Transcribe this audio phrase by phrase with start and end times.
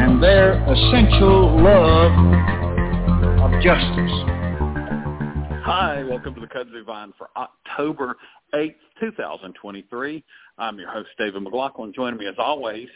[0.00, 2.12] and their essential love
[3.38, 4.10] of justice.
[5.62, 8.16] Hi, welcome to the Kudzu Vine for October
[8.54, 10.24] 8th, 2023.
[10.56, 11.92] I'm your host, David McLaughlin.
[11.92, 12.88] Joining me as always,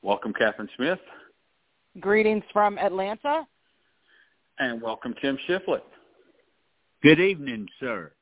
[0.00, 0.98] welcome Catherine Smith.
[2.00, 3.46] Greetings from Atlanta.
[4.58, 5.82] And welcome Tim Shiflett.
[7.02, 8.12] Good evening, sir.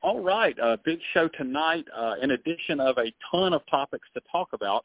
[0.00, 1.84] All right, a big show tonight.
[1.94, 4.82] Uh, in addition of a ton of topics to talk about,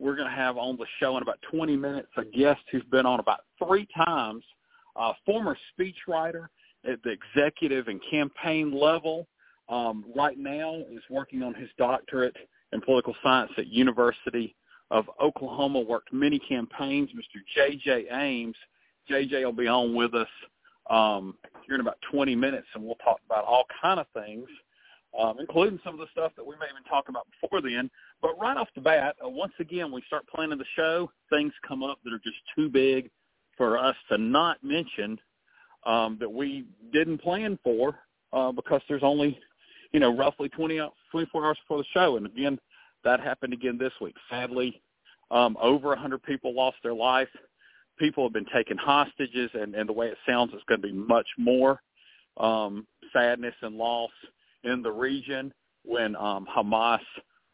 [0.00, 3.06] we're going to have on the show in about 20 minutes a guest who's been
[3.06, 4.42] on about three times,
[4.96, 6.46] a former speechwriter
[6.90, 9.28] at the executive and campaign level.
[9.68, 12.34] Um, right now is working on his doctorate
[12.72, 14.56] in political science at University
[14.90, 15.80] of Oklahoma.
[15.80, 17.10] Worked many campaigns.
[17.10, 17.40] Mr.
[17.54, 18.06] J.J.
[18.10, 18.56] Ames.
[19.08, 19.44] J.J.
[19.44, 20.28] will be on with us
[20.88, 24.48] um, here in about 20 minutes, and we'll talk about all kind of things,
[25.18, 27.90] um, including some of the stuff that we may even talk about before then.
[28.22, 31.10] But right off the bat, uh, once again, we start planning the show.
[31.30, 33.10] Things come up that are just too big
[33.56, 35.18] for us to not mention
[35.84, 37.98] um, that we didn't plan for
[38.32, 39.38] uh, because there's only,
[39.92, 42.16] you know, roughly 20, 24 hours before the show.
[42.16, 42.58] And again,
[43.04, 44.14] that happened again this week.
[44.30, 44.80] Sadly,
[45.30, 47.28] um, over 100 people lost their life.
[47.98, 50.92] People have been taken hostages, and, and the way it sounds, it's going to be
[50.92, 51.82] much more
[52.36, 54.10] um, sadness and loss
[54.64, 55.52] in the region
[55.84, 57.00] when um, Hamas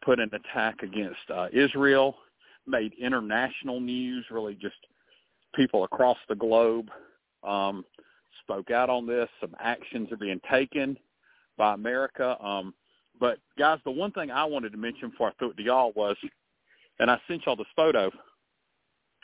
[0.04, 2.16] put an attack against uh, Israel,
[2.66, 4.76] made international news, really just
[5.54, 6.90] people across the globe
[7.42, 7.84] um,
[8.42, 9.28] spoke out on this.
[9.40, 10.96] Some actions are being taken
[11.56, 12.36] by America.
[12.44, 12.74] Um,
[13.18, 15.92] but guys, the one thing I wanted to mention before I threw it to y'all
[15.96, 16.16] was,
[16.98, 18.10] and I sent y'all this photo,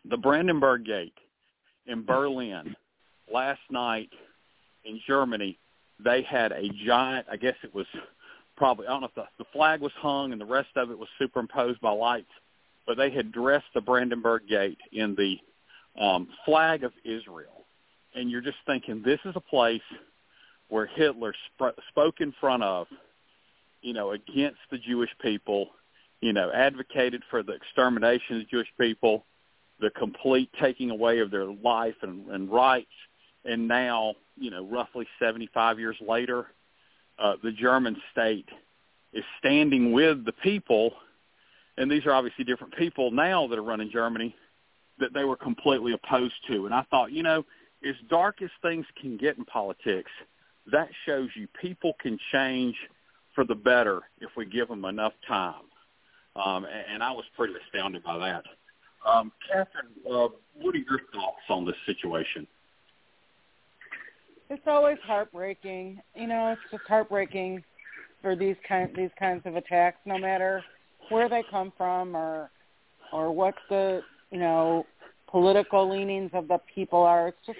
[0.08, 1.14] the Brandenburg Gate
[1.86, 2.74] in Berlin
[3.32, 4.10] last night
[4.84, 5.58] in Germany.
[6.04, 7.86] They had a giant, I guess it was
[8.56, 10.98] probably, I don't know if the, the flag was hung and the rest of it
[10.98, 12.30] was superimposed by lights,
[12.86, 15.38] but they had dressed the Brandenburg Gate in the
[16.00, 17.64] um, flag of Israel.
[18.14, 19.80] And you're just thinking this is a place
[20.68, 22.86] where Hitler sp- spoke in front of,
[23.82, 25.68] you know, against the Jewish people,
[26.20, 29.24] you know, advocated for the extermination of the Jewish people,
[29.80, 32.92] the complete taking away of their life and, and rights,
[33.44, 36.46] and now, you know, roughly 75 years later,
[37.18, 38.48] uh, the German state
[39.12, 40.94] is standing with the people,
[41.76, 44.34] and these are obviously different people now that are running Germany
[44.98, 46.66] that they were completely opposed to.
[46.66, 47.44] And I thought, you know,
[47.86, 50.10] as dark as things can get in politics,
[50.70, 52.76] that shows you people can change
[53.34, 55.64] for the better if we give them enough time.
[56.36, 58.44] Um, and, and I was pretty astounded by that.
[59.06, 62.46] Um, Catherine, uh, what are your thoughts on this situation?
[64.52, 66.02] It's always heartbreaking.
[66.14, 67.64] You know, it's just heartbreaking
[68.20, 70.62] for these kind these kinds of attacks, no matter
[71.08, 72.50] where they come from or
[73.14, 74.84] or what the you know
[75.30, 77.28] political leanings of the people are.
[77.28, 77.58] It's just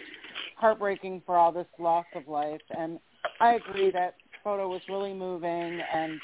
[0.58, 2.60] heartbreaking for all this loss of life.
[2.78, 3.00] And
[3.40, 6.20] I agree that photo was really moving, and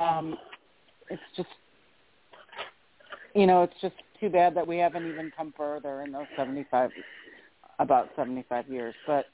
[0.00, 0.36] um,
[1.10, 1.48] it's just,
[3.36, 6.90] you know, it's just too bad that we haven't even come further in those 75,
[7.78, 8.94] about 75 years.
[9.06, 9.26] But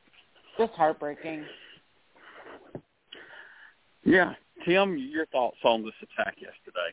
[0.59, 1.45] just heartbreaking.
[4.05, 4.35] Yeah.
[4.65, 6.93] Tim, your thoughts on this attack yesterday?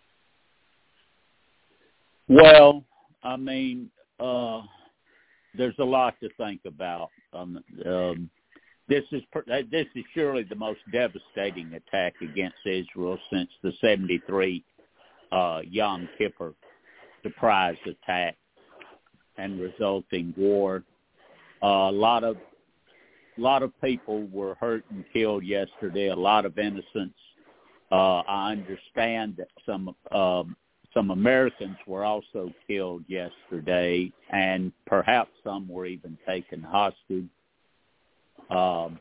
[2.28, 2.84] Well,
[3.24, 4.62] I mean, uh,
[5.56, 7.10] there's a lot to think about.
[7.34, 8.30] Um, um,
[8.88, 9.22] this is
[9.72, 14.64] this is surely the most devastating attack against Israel since the '73
[15.32, 16.54] uh, Yom Kippur
[17.24, 18.36] surprise attack
[19.38, 20.84] and resulting war.
[21.62, 22.38] Uh, a lot of
[23.40, 26.08] a lot of people were hurt and killed yesterday.
[26.08, 27.18] A lot of innocents.
[27.92, 30.56] Uh, I understand that some um,
[30.94, 37.30] some Americans were also killed yesterday, and perhaps some were even taken hostage.
[38.50, 39.00] Um,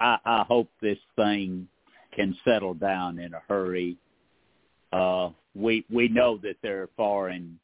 [0.00, 1.68] I, I hope this thing
[2.14, 3.96] can settle down in a hurry.
[4.92, 7.58] Uh, we we know that there are foreign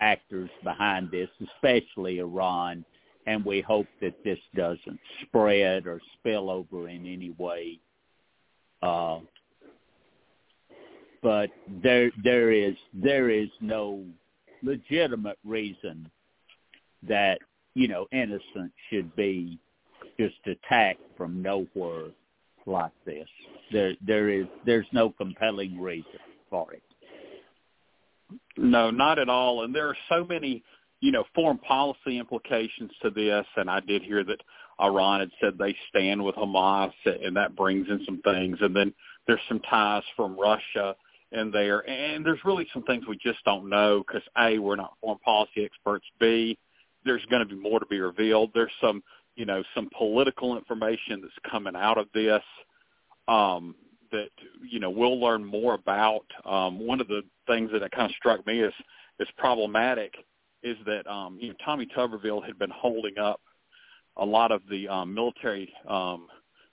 [0.00, 2.84] actors behind this, especially Iran,
[3.28, 7.78] and we hope that this doesn't spread or spill over in any way.
[8.82, 9.18] Uh,
[11.22, 11.50] but
[11.82, 14.02] there there is there is no
[14.62, 16.10] legitimate reason
[17.06, 17.38] that
[17.74, 19.58] you know innocent should be
[20.18, 22.06] just attacked from nowhere
[22.66, 23.28] like this.
[23.72, 26.82] There there is there's no compelling reason for it.
[28.56, 29.64] No, not at all.
[29.64, 30.62] And there are so many,
[31.00, 33.46] you know, foreign policy implications to this.
[33.56, 34.40] And I did hear that
[34.80, 38.58] Iran had said they stand with Hamas, and that brings in some things.
[38.60, 38.92] And then
[39.26, 40.94] there's some ties from Russia
[41.32, 44.94] in there, and there's really some things we just don't know because a we're not
[45.00, 46.06] foreign policy experts.
[46.18, 46.58] B
[47.04, 48.50] there's going to be more to be revealed.
[48.54, 49.02] There's some
[49.36, 52.42] you know some political information that's coming out of this
[53.28, 53.74] um,
[54.12, 54.30] that
[54.68, 56.26] you know we'll learn more about.
[56.44, 58.72] Um, one of the things that kind of struck me as
[59.20, 60.14] is problematic
[60.62, 63.40] is that um, you know Tommy Tuberville had been holding up
[64.16, 66.26] a lot of the um, military um,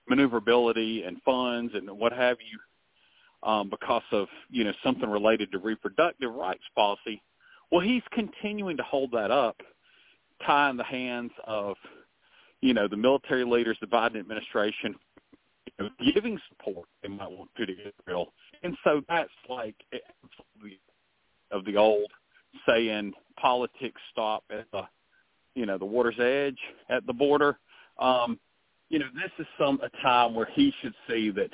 [0.07, 5.59] maneuverability and funds and what have you um, because of you know something related to
[5.59, 7.21] reproductive rights policy.
[7.71, 9.57] Well, he's continuing to hold that up,
[10.45, 11.75] tying the hands of
[12.61, 14.95] you know the military leaders, the Biden administration,
[15.77, 18.33] you know, giving support they might want to to Israel,
[18.63, 19.75] and so that's like
[21.51, 22.11] of the old
[22.67, 24.83] saying politics stop at the
[25.55, 26.59] you know the water's edge
[26.89, 27.57] at the border.
[27.99, 28.39] Um,
[28.89, 31.49] you know, this is some a time where he should see that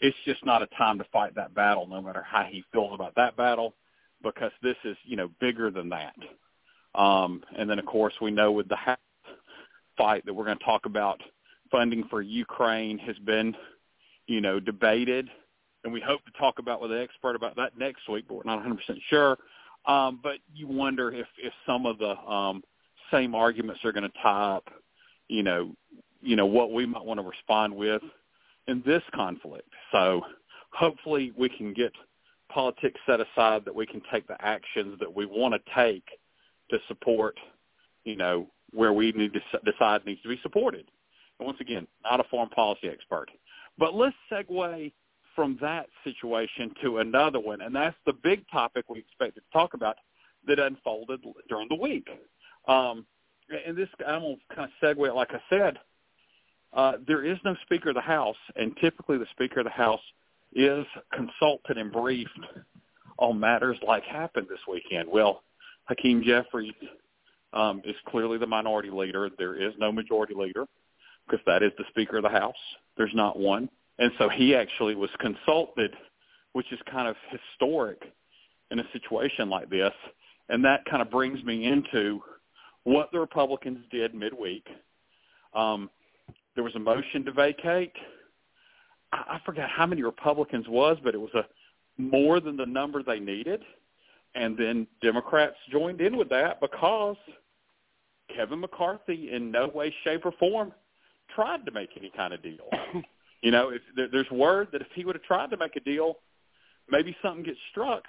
[0.00, 3.14] it's just not a time to fight that battle, no matter how he feels about
[3.16, 3.74] that battle,
[4.22, 6.14] because this is you know bigger than that.
[6.94, 8.76] Um, and then of course we know with the
[9.96, 11.20] fight that we're going to talk about,
[11.70, 13.54] funding for Ukraine has been
[14.26, 15.28] you know debated,
[15.84, 18.42] and we hope to talk about with an expert about that next week, but we're
[18.44, 18.78] not 100%
[19.08, 19.36] sure.
[19.86, 22.62] Um, but you wonder if if some of the um,
[23.10, 24.68] same arguments are going to tie up,
[25.28, 25.74] you know,
[26.20, 28.02] you know what we might want to respond with
[28.66, 29.68] in this conflict.
[29.92, 30.22] So
[30.72, 31.92] hopefully we can get
[32.52, 36.04] politics set aside that we can take the actions that we want to take
[36.70, 37.38] to support,
[38.04, 40.86] you know, where we need to decide needs to be supported.
[41.38, 43.30] And once again, not a foreign policy expert.
[43.78, 44.92] But let's segue
[45.40, 49.72] from that situation to another one, and that's the big topic we expected to talk
[49.72, 49.96] about
[50.46, 52.06] that unfolded during the week.
[52.68, 53.06] Um,
[53.66, 55.78] and this, I'm going to kind of segue it like I said.
[56.74, 60.02] Uh, there is no Speaker of the House, and typically the Speaker of the House
[60.52, 60.84] is
[61.14, 62.38] consulted and briefed
[63.16, 65.08] on matters like happened this weekend.
[65.10, 65.42] Well,
[65.84, 66.74] Hakeem Jeffries
[67.54, 69.30] um, is clearly the minority leader.
[69.38, 70.66] There is no majority leader
[71.26, 72.52] because that is the Speaker of the House.
[72.98, 73.70] There's not one.
[74.00, 75.94] And so he actually was consulted,
[76.54, 78.02] which is kind of historic
[78.70, 79.92] in a situation like this.
[80.48, 82.20] And that kind of brings me into
[82.84, 84.66] what the Republicans did midweek.
[85.54, 85.90] Um,
[86.54, 87.92] there was a motion to vacate.
[89.12, 91.44] I, I forgot how many Republicans was, but it was a
[92.00, 93.62] more than the number they needed.
[94.34, 97.16] And then Democrats joined in with that because
[98.34, 100.72] Kevin McCarthy, in no way, shape, or form,
[101.34, 102.68] tried to make any kind of deal.
[103.42, 105.80] you know, if there, there's word that if he would have tried to make a
[105.80, 106.16] deal,
[106.90, 108.04] maybe something gets struck.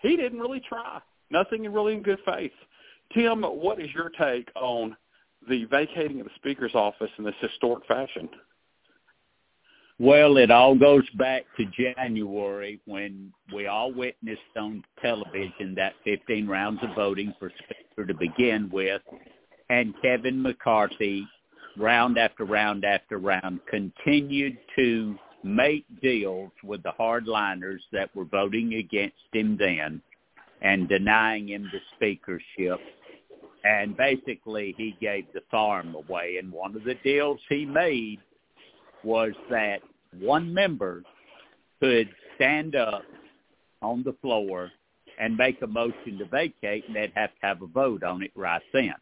[0.00, 1.00] He didn't really try.
[1.30, 2.52] Nothing really in good faith.
[3.14, 4.96] Tim, what is your take on
[5.48, 8.28] the vacating of the Speaker's office in this historic fashion?
[9.98, 16.46] Well, it all goes back to January when we all witnessed on television that 15
[16.46, 19.02] rounds of voting for Speaker to begin with,
[19.70, 21.26] and Kevin McCarthy,
[21.76, 28.74] round after round after round, continued to make deals with the hardliners that were voting
[28.74, 30.00] against him then
[30.60, 32.78] and denying him the speakership
[33.64, 36.36] and basically he gave the farm away.
[36.38, 38.18] And one of the deals he made
[39.04, 39.80] was that
[40.18, 41.02] one member
[41.80, 43.02] could stand up
[43.80, 44.70] on the floor
[45.20, 48.32] and make a motion to vacate, and they'd have to have a vote on it
[48.34, 48.94] right then.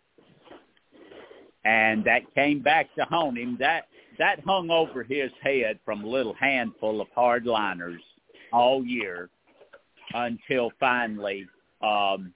[1.64, 3.56] And that came back to haunt him.
[3.60, 3.84] That
[4.18, 7.98] that hung over his head from a little handful of hardliners
[8.52, 9.30] all year
[10.14, 11.46] until finally
[11.82, 12.32] um,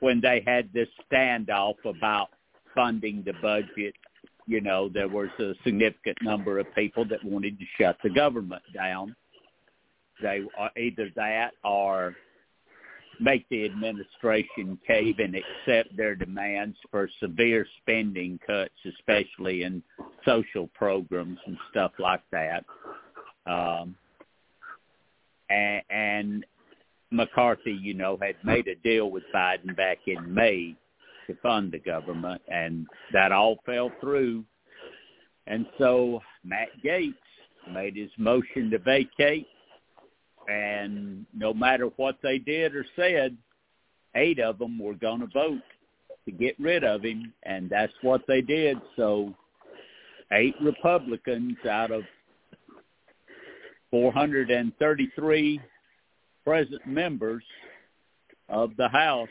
[0.00, 2.28] when they had this standoff about
[2.74, 3.94] funding the budget,
[4.46, 8.62] you know, there was a significant number of people that wanted to shut the government
[8.74, 9.14] down.
[10.22, 12.16] They are either that or
[13.20, 19.82] make the administration cave and accept their demands for severe spending cuts, especially in
[20.24, 22.64] social programs and stuff like that.
[23.46, 23.96] Um,
[25.50, 26.46] and, and
[27.10, 30.74] McCarthy, you know, had made a deal with Biden back in May
[31.26, 34.44] to fund the government, and that all fell through.
[35.46, 37.14] And so Matt Gaetz
[37.72, 39.46] made his motion to vacate,
[40.48, 43.36] and no matter what they did or said,
[44.14, 45.60] eight of them were going to vote
[46.24, 48.78] to get rid of him, and that's what they did.
[48.96, 49.34] So
[50.32, 52.02] eight Republicans out of
[53.90, 55.60] 433
[56.44, 57.44] present members
[58.48, 59.28] of the House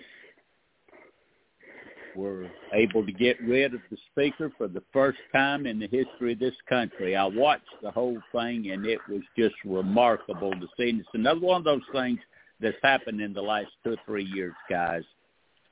[2.17, 6.33] were able to get rid of the speaker for the first time in the history
[6.33, 7.15] of this country.
[7.15, 10.89] I watched the whole thing and it was just remarkable to see.
[10.89, 12.19] And it's another one of those things
[12.59, 15.03] that's happened in the last two or three years, guys,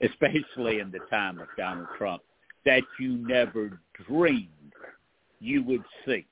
[0.02, 2.22] especially in the time of Donald Trump,
[2.64, 4.50] that you never dreamed
[5.40, 6.26] you would see.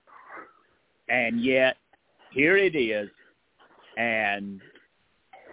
[1.10, 1.77] And yet,
[2.32, 3.10] here it is.
[3.98, 4.62] And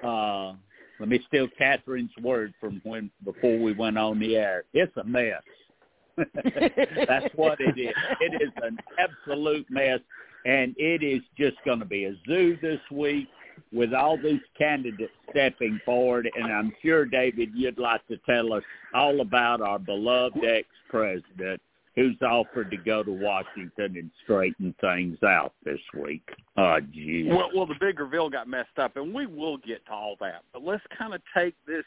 [0.04, 0.52] uh,
[1.00, 4.64] let me steal Catherine's word from when before we went on the air.
[4.74, 5.42] It's a mess.
[6.16, 7.94] That's what it is.
[8.20, 10.00] It is an absolute mess,
[10.44, 13.28] and it is just going to be a zoo this week
[13.72, 16.28] with all these candidates stepping forward.
[16.36, 18.62] And I'm sure, David, you'd like to tell us
[18.94, 21.62] all about our beloved ex-president
[21.96, 26.28] who's offered to go to Washington and straighten things out this week.
[26.56, 27.26] Oh, geez.
[27.28, 30.42] Well, well, the big reveal got messed up, and we will get to all that.
[30.52, 31.84] But let's kind of take this,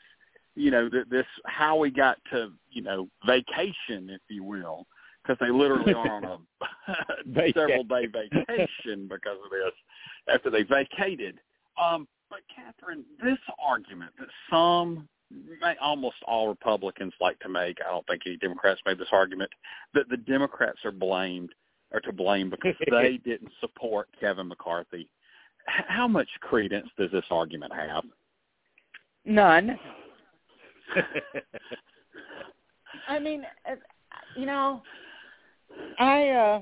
[0.55, 4.85] you know, this how we got to, you know, vacation, if you will,
[5.23, 9.73] because they literally are on a several day vacation because of this
[10.27, 11.39] after they vacated.
[11.81, 15.07] Um, but Catherine, this argument that some
[15.81, 17.77] almost all Republicans like to make.
[17.85, 19.51] I don't think any Democrats made this argument
[19.93, 21.51] that the Democrats are blamed
[21.91, 25.09] or to blame because they didn't support Kevin McCarthy.
[25.65, 28.03] How much credence does this argument have?
[29.25, 29.79] None.
[33.07, 33.43] I mean,
[34.35, 34.81] you know,
[35.99, 36.61] I uh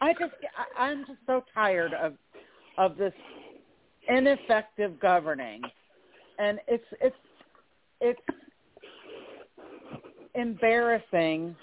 [0.00, 2.14] I just I, I'm just so tired of
[2.78, 3.12] of this
[4.08, 5.62] ineffective governing
[6.40, 7.16] and it's it's
[8.00, 8.20] it's
[10.34, 11.54] embarrassing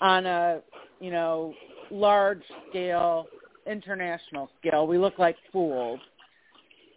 [0.00, 0.60] on a
[1.00, 1.52] you know
[1.90, 3.26] large scale
[3.66, 4.86] international scale.
[4.86, 5.98] We look like fools.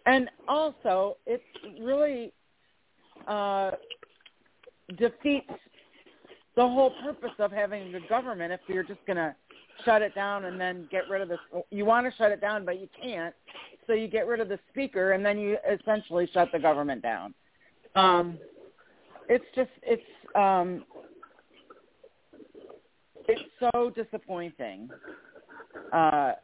[0.06, 1.42] And also it
[1.80, 2.32] really
[3.26, 3.72] uh
[4.98, 5.50] defeats
[6.56, 9.34] the whole purpose of having the government if you're just going to
[9.84, 11.38] shut it down and then get rid of this
[11.70, 13.34] you want to shut it down but you can't
[13.90, 17.34] so you get rid of the speaker and then you essentially shut the government down.
[17.96, 18.38] Um,
[19.28, 20.02] it's just it's
[20.36, 20.84] um,
[23.26, 24.88] it's so disappointing,
[25.92, 26.34] uh,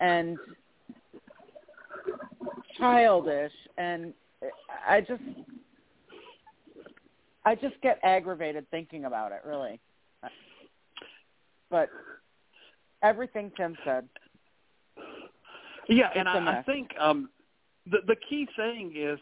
[0.00, 0.38] and
[2.78, 4.14] childish, and
[4.88, 5.22] I just
[7.44, 9.78] I just get aggravated thinking about it, really.
[11.70, 11.90] But
[13.02, 14.08] everything Tim said.
[15.88, 17.28] Yeah, and I, I think um,
[17.90, 19.18] the the key thing is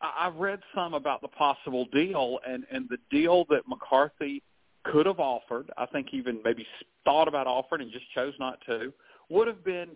[0.00, 4.42] I've read some about the possible deal, and and the deal that McCarthy
[4.84, 6.66] could have offered, I think even maybe
[7.04, 8.92] thought about offering and just chose not to,
[9.28, 9.88] would have been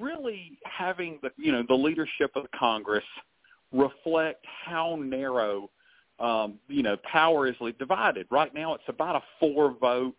[0.00, 3.04] really having the you know the leadership of Congress
[3.72, 5.70] reflect how narrow
[6.20, 8.26] um, you know power is divided.
[8.30, 10.16] Right now, it's about a four vote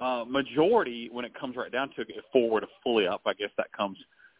[0.00, 2.08] uh, majority when it comes right down to it.
[2.32, 3.98] Four to fully up, I guess that comes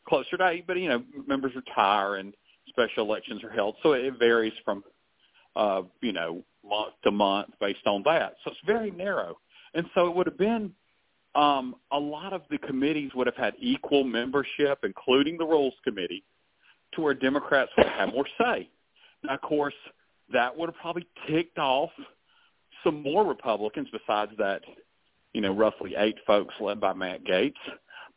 [0.09, 2.35] closer to eight, but you know, members retire and
[2.69, 4.83] special elections are held, so it varies from
[5.57, 8.37] uh, you know month to month based on that.
[8.45, 9.39] So it's very narrow,
[9.75, 10.73] and so it would have been
[11.35, 16.25] um, a lot of the committees would have had equal membership, including the Rules Committee,
[16.95, 18.69] to where Democrats would have more say.
[19.23, 19.75] Now, of course,
[20.33, 21.91] that would have probably ticked off
[22.83, 24.63] some more Republicans besides that,
[25.33, 27.55] you know, roughly eight folks led by Matt Gaetz.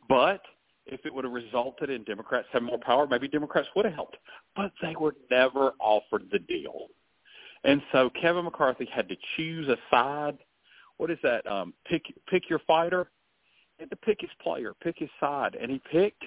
[0.08, 0.40] But
[0.86, 4.16] if it would have resulted in Democrats having more power, maybe Democrats would have helped.
[4.54, 6.88] But they were never offered the deal.
[7.64, 10.38] And so Kevin McCarthy had to choose a side.
[10.98, 11.46] What is that?
[11.46, 13.10] Um, pick pick your fighter.
[13.76, 16.22] He had to pick his player, pick his side, and he picked,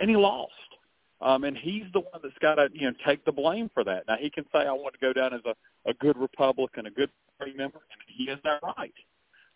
[0.00, 0.52] and he lost.
[1.20, 4.04] Um, and he's the one that's got to you know take the blame for that.
[4.08, 6.90] Now he can say I want to go down as a, a good Republican, a
[6.90, 8.94] good party member, and he has that right.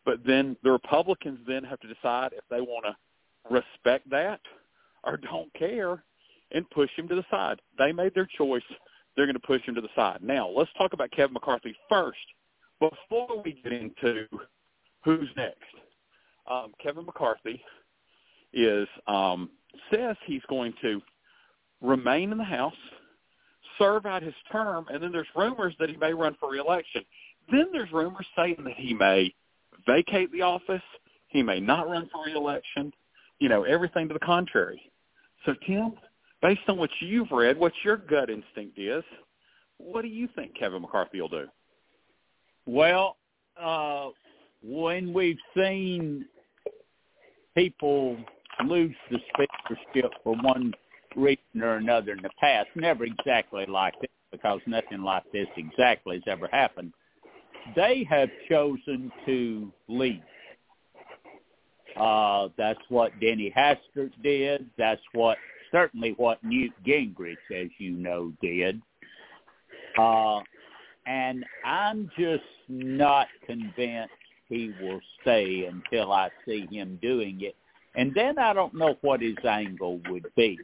[0.04, 2.96] But then the Republicans then have to decide if they want to
[3.50, 4.40] respect that
[5.04, 6.02] or don't care
[6.52, 7.60] and push him to the side.
[7.78, 8.62] They made their choice.
[9.16, 10.22] They're going to push him to the side.
[10.22, 12.18] Now, let's talk about Kevin McCarthy first
[12.80, 14.26] before we get into
[15.04, 15.58] who's next.
[16.50, 17.62] Um, Kevin McCarthy
[18.52, 19.50] is um,
[19.92, 21.00] says he's going to
[21.80, 22.74] remain in the House,
[23.78, 27.02] serve out his term, and then there's rumors that he may run for reelection.
[27.50, 29.32] Then there's rumors saying that he may
[29.86, 30.82] vacate the office,
[31.28, 32.92] he may not run for reelection,
[33.38, 34.80] you know, everything to the contrary.
[35.44, 35.92] So, Tim,
[36.40, 39.04] based on what you've read, what your gut instinct is,
[39.78, 41.46] What do you think Kevin McCarthy will do?
[42.66, 43.16] Well,
[43.60, 44.10] uh,
[44.62, 46.26] when we've seen
[47.56, 48.16] people
[48.64, 50.72] lose the speakership for one
[51.16, 56.16] reason or another in the past, never exactly like this, because nothing like this exactly
[56.16, 56.92] has ever happened,
[57.76, 60.22] they have chosen to leave.
[61.96, 64.68] Uh, that's what Denny Hastert did.
[64.78, 65.36] That's what
[65.70, 68.80] certainly what Newt Gingrich, as you know, did.
[69.98, 70.40] Uh,
[71.06, 74.12] and I'm just not convinced
[74.48, 77.56] he will stay until I see him doing it.
[77.94, 80.58] And then I don't know what his angle would be.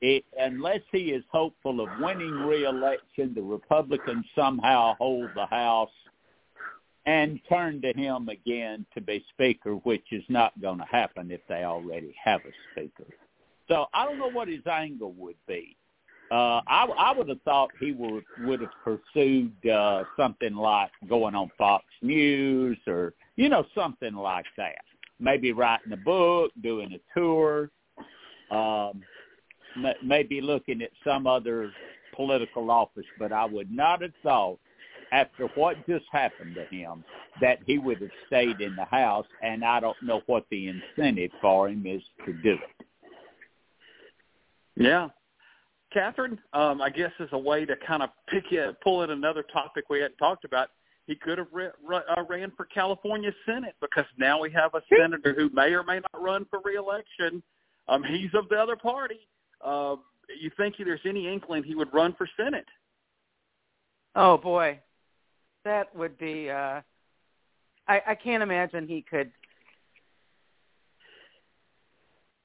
[0.00, 5.88] It, unless he is hopeful of winning re-election, the Republicans somehow hold the House
[7.06, 11.40] and turn to him again to be Speaker, which is not going to happen if
[11.48, 13.10] they already have a Speaker.
[13.68, 15.76] So I don't know what his angle would be.
[16.30, 21.34] Uh, I, I would have thought he would would have pursued uh, something like going
[21.34, 24.82] on Fox News or you know something like that.
[25.20, 27.70] Maybe writing a book, doing a tour,
[28.50, 29.02] um,
[30.02, 31.70] maybe looking at some other
[32.16, 33.06] political office.
[33.18, 34.58] But I would not have thought
[35.12, 37.04] after what just happened to him
[37.40, 39.26] that he would have stayed in the house.
[39.42, 42.86] And I don't know what the incentive for him is to do it.
[44.76, 45.08] Yeah,
[45.94, 49.44] Catherine, um, I guess as a way to kind of pick it, pull in another
[49.52, 50.70] topic we hadn't talked about,
[51.06, 55.32] he could have re- uh, ran for California Senate because now we have a senator
[55.34, 57.42] who may or may not run for reelection.
[57.88, 59.28] Um, he's of the other party.
[59.64, 59.96] Uh,
[60.40, 62.66] you think there's any inkling he would run for Senate?
[64.16, 64.80] Oh boy,
[65.64, 66.50] that would be.
[66.50, 66.80] Uh,
[67.86, 69.30] I, I can't imagine he could.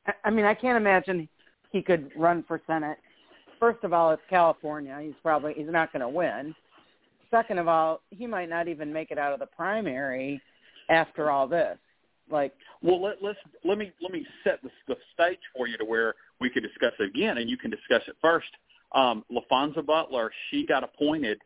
[0.06, 1.30] I, I mean, I can't imagine
[1.72, 2.98] he could run for Senate
[3.60, 4.98] first of all, it's California.
[5.02, 6.56] He's probably he's not going to win.
[7.30, 10.42] Second of all, he might not even make it out of the primary
[10.90, 11.78] after all this.
[12.32, 15.86] Like, well, let, let's let me let me set the, the stage for you to
[15.86, 18.48] where we could discuss it again, and you can discuss it first.
[18.94, 21.40] Um, Laphonza Butler, she got appointed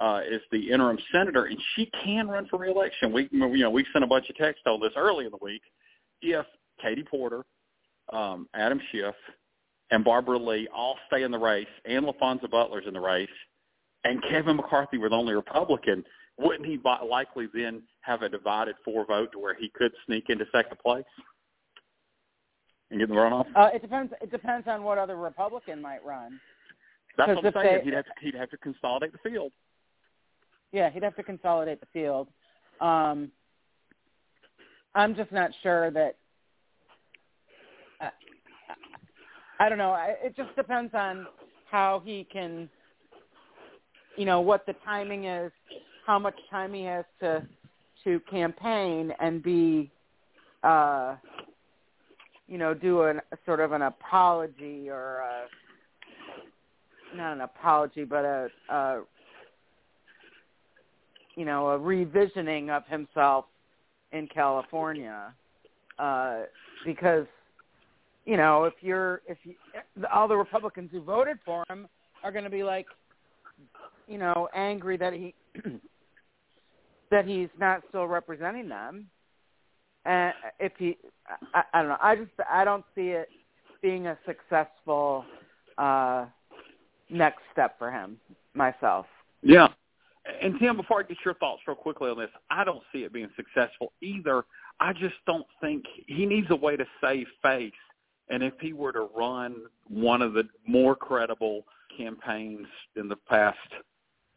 [0.00, 3.12] uh, as the interim senator, and she can run for reelection.
[3.12, 5.62] We, you know, we sent a bunch of texts on this early in the week.
[6.22, 6.46] If
[6.80, 7.44] Katie Porter,
[8.12, 9.14] um, Adam Schiff,
[9.90, 13.28] and Barbara Lee all stay in the race, and Laphonza Butler's in the race,
[14.04, 16.04] and Kevin McCarthy were the only Republican,
[16.38, 20.46] wouldn't he likely then have a divided four vote to where he could sneak into
[20.52, 21.04] second place
[22.90, 23.46] and get the runoff?
[23.54, 24.12] Uh, it depends.
[24.22, 26.40] It depends on what other Republican might run.
[27.18, 27.78] That's what I'm saying.
[27.80, 29.52] They, he'd have to, he'd have to consolidate the field.
[30.72, 32.28] Yeah, he'd have to consolidate the field.
[32.80, 33.30] Um,
[34.94, 36.16] I'm just not sure that
[39.60, 39.94] I don't know.
[40.24, 41.26] It just depends on
[41.70, 42.68] how he can,
[44.16, 45.52] you know, what the timing is,
[46.06, 47.46] how much time he has to
[48.04, 49.90] to campaign and be,
[50.62, 51.16] uh,
[52.48, 55.44] you know, do an, a sort of an apology or a,
[57.14, 59.02] not an apology, but a, a
[61.36, 63.46] you know, a revisioning of himself
[64.12, 65.32] in California,
[65.98, 66.40] uh,
[66.84, 67.26] because
[68.24, 69.54] you know, if you're if you,
[70.12, 71.88] all the Republicans who voted for him
[72.22, 72.86] are going to be like,
[74.06, 75.34] you know, angry that he
[77.10, 79.06] that he's not still representing them.
[80.04, 80.96] And if he,
[81.54, 83.28] I, I don't know, I just I don't see it
[83.82, 85.24] being a successful
[85.78, 86.26] uh
[87.08, 88.18] next step for him
[88.54, 89.06] myself.
[89.42, 89.68] Yeah.
[90.42, 93.12] And Tim, before I get your thoughts real quickly on this, I don't see it
[93.12, 94.44] being successful either.
[94.78, 97.72] I just don't think he needs a way to save face
[98.30, 99.56] and if he were to run
[99.88, 101.64] one of the more credible
[101.96, 103.58] campaigns in the past,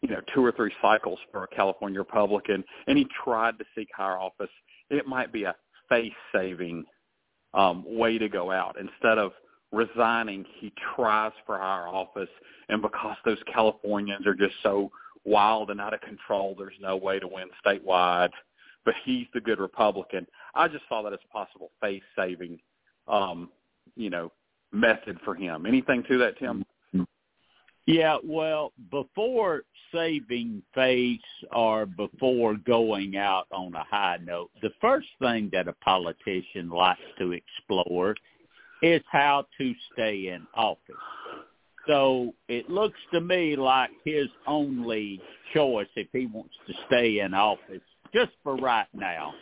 [0.01, 3.87] you know, two or three cycles for a California Republican, and he tried to seek
[3.95, 4.49] higher office,
[4.89, 5.55] it might be a
[5.87, 6.83] face-saving
[7.53, 8.77] um, way to go out.
[8.79, 9.31] Instead of
[9.71, 12.29] resigning, he tries for higher office,
[12.69, 14.91] and because those Californians are just so
[15.25, 18.31] wild and out of control, there's no way to win statewide.
[18.85, 20.27] But he's the good Republican.
[20.55, 22.59] I just saw that as a possible face-saving
[23.07, 23.49] um,
[23.95, 24.31] you know
[24.71, 25.65] method for him.
[25.65, 26.65] Anything to that, Tim?
[27.85, 31.19] Yeah, well, before saving face
[31.51, 37.01] or before going out on a high note, the first thing that a politician likes
[37.19, 38.15] to explore
[38.81, 40.95] is how to stay in office.
[41.87, 45.21] So it looks to me like his only
[45.53, 47.81] choice if he wants to stay in office,
[48.13, 49.33] just for right now,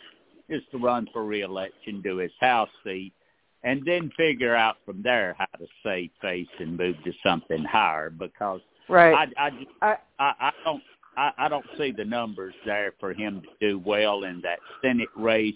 [0.49, 3.13] is to run for reelection, do his House seat,
[3.63, 8.09] and then figure out from there how to save face and move to something higher
[8.09, 9.29] because Right.
[9.37, 10.83] I I just, I, I I don't
[11.17, 15.09] I, I don't see the numbers there for him to do well in that Senate
[15.15, 15.55] race.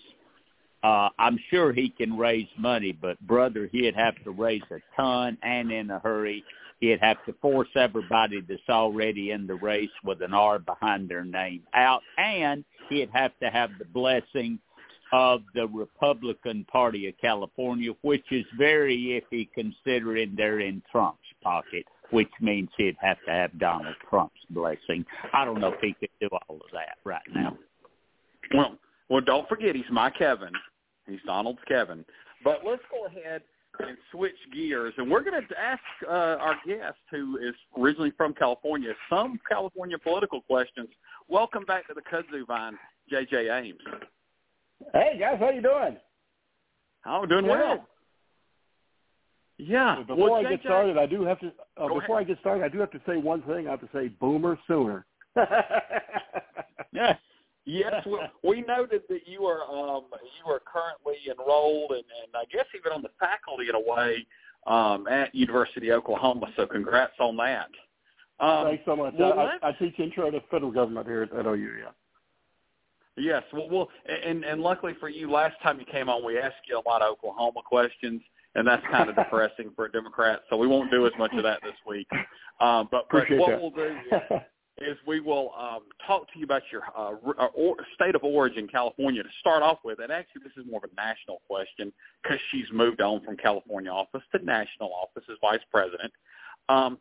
[0.83, 5.37] Uh, I'm sure he can raise money, but brother, he'd have to raise a ton
[5.41, 6.43] and in a hurry.
[6.79, 11.23] He'd have to force everybody that's already in the race with an R behind their
[11.23, 14.59] name out, and he'd have to have the blessing
[15.13, 21.85] of the Republican Party of California, which is very iffy considering they're in Trump's pocket,
[22.09, 25.05] which means he'd have to have Donald Trump's blessing.
[25.33, 27.57] I don't know if he could do all of that right now.
[28.53, 28.77] Well,
[29.09, 30.51] well, don't forget he's my Kevin.
[31.07, 32.03] He's Donald's Kevin.
[32.43, 33.41] But let's go ahead
[33.79, 38.33] and switch gears, and we're going to ask uh, our guest, who is originally from
[38.33, 40.89] California, some California political questions.
[41.27, 42.77] Welcome back to the Kudzu Vine,
[43.09, 43.49] J.J.
[43.49, 43.79] Ames.
[44.93, 45.97] Hey guys, how you doing?
[47.05, 47.87] I'm doing well.
[49.57, 50.03] Yeah.
[50.05, 51.47] Before well, I get started, I do have to.
[51.77, 52.17] Uh, before ahead.
[52.17, 53.67] I get started, I do have to say one thing.
[53.67, 55.05] I have to say, Boomer sooner.
[56.95, 57.15] Yeah.
[57.65, 62.45] Yes, we, we noted that you are um, you are currently enrolled and, and I
[62.51, 64.25] guess even on the faculty in a way
[64.67, 66.47] um, at University of Oklahoma.
[66.55, 67.69] So congrats on that.
[68.39, 69.13] Um, Thanks so much.
[69.17, 71.71] well, I, I, teach intro to federal government here at, OU.
[71.79, 71.91] Yeah.
[73.17, 76.55] Yes, well, well, and and luckily for you, last time you came on, we asked
[76.67, 78.21] you a lot of Oklahoma questions,
[78.55, 80.41] and that's kind of depressing for a Democrat.
[80.49, 82.07] So we won't do as much of that this week.
[82.59, 83.61] Um, but, but Appreciate what that.
[83.61, 84.41] we'll do is
[85.07, 89.23] we will um, talk to you about your uh, uh, or, state of origin, California,
[89.23, 89.99] to start off with.
[89.99, 93.89] And actually, this is more of a national question because she's moved on from California
[93.91, 96.11] office to national office as vice president.
[96.67, 96.97] Um,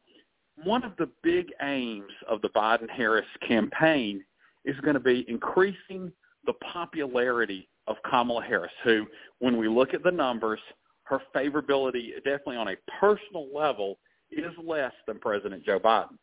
[0.63, 4.25] one of the big aims of the Biden-Harris campaign
[4.65, 6.13] is going to be increasing
[6.47, 9.07] the popularity of Kamala Harris, who,
[9.41, 10.61] when we look at the numbers,
[11.05, 13.99] her favorability, definitely on a personal level,
[14.31, 16.17] is less than President Joe Biden.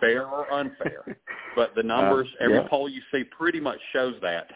[0.00, 1.18] Fair or unfair,
[1.56, 4.48] but the numbers, Uh, every poll you see, pretty much shows that.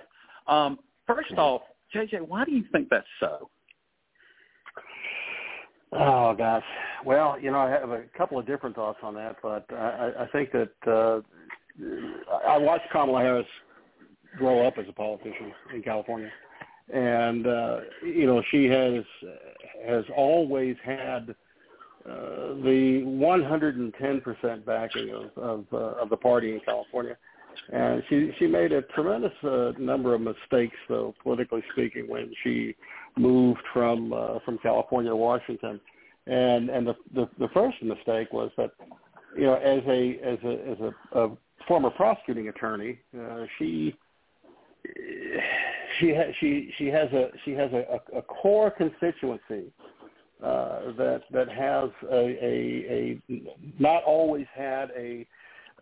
[0.46, 1.62] Um, first off,
[1.94, 3.50] JJ, why do you think that's so?
[5.92, 6.64] Oh gosh.
[7.05, 10.22] Well, you know, I have a couple of different thoughts on that, but I, I-
[10.24, 11.20] I think that uh,
[12.46, 13.46] I watched Kamala Harris
[14.38, 16.31] grow up as a politician in California,
[16.92, 19.05] and uh, you know, she has
[19.87, 21.35] has always had
[22.04, 27.16] uh, the 110% backing of of, uh, of the party in California.
[27.72, 32.74] And she she made a tremendous uh, number of mistakes, though politically speaking, when she
[33.16, 35.80] moved from uh, from California to Washington.
[36.26, 38.72] And and the, the the first mistake was that
[39.36, 41.36] you know as a as a as a, a
[41.68, 43.94] former prosecuting attorney, uh, she
[46.00, 49.91] she ha- she she has a she has a, a, a core constituency uh,
[50.42, 53.42] that that has a, a, a
[53.78, 55.26] not always had a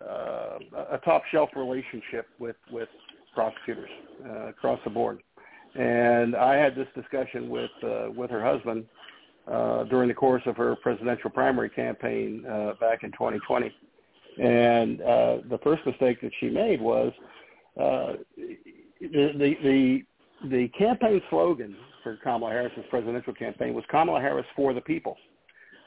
[0.01, 0.59] uh,
[0.93, 2.89] a top shelf relationship with with
[3.35, 3.91] prosecutors
[4.27, 5.23] uh, across the board.
[5.75, 8.85] And I had this discussion with uh, with her husband
[9.51, 13.73] uh, during the course of her presidential primary campaign uh, back in 2020.
[14.39, 17.13] And uh, the first mistake that she made was
[17.79, 18.57] uh, the,
[19.11, 20.03] the the
[20.49, 25.17] the campaign slogan for Kamala Harris's presidential campaign was Kamala Harris for the people.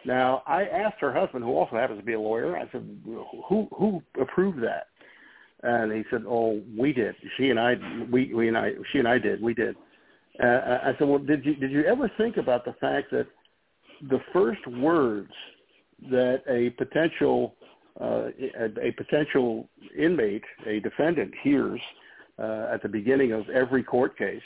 [0.06, 2.86] Now, I asked her husband, who also happens to be a lawyer, I said,
[3.48, 4.88] "Who who approved that?"
[5.64, 7.16] And he said, "Oh, we did.
[7.38, 7.76] She and I,
[8.12, 9.42] we we and I, she and I did.
[9.42, 9.76] We did."
[10.44, 13.28] Uh, I said, "Well, did you did you ever think about the fact that
[14.10, 15.32] the first words
[16.12, 17.56] that a potential
[18.02, 21.80] uh, a, a potential inmate, a defendant, hears
[22.40, 24.42] uh, at the beginning of every court case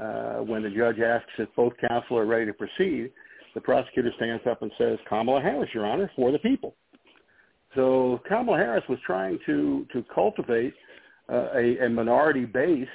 [0.00, 3.10] uh, when the judge asks if both counsel are ready to proceed,
[3.54, 6.74] the prosecutor stands up and says, Kamala Harris, Your Honor, for the people.
[7.74, 10.74] So Kamala Harris was trying to, to cultivate
[11.30, 12.88] uh, a, a minority base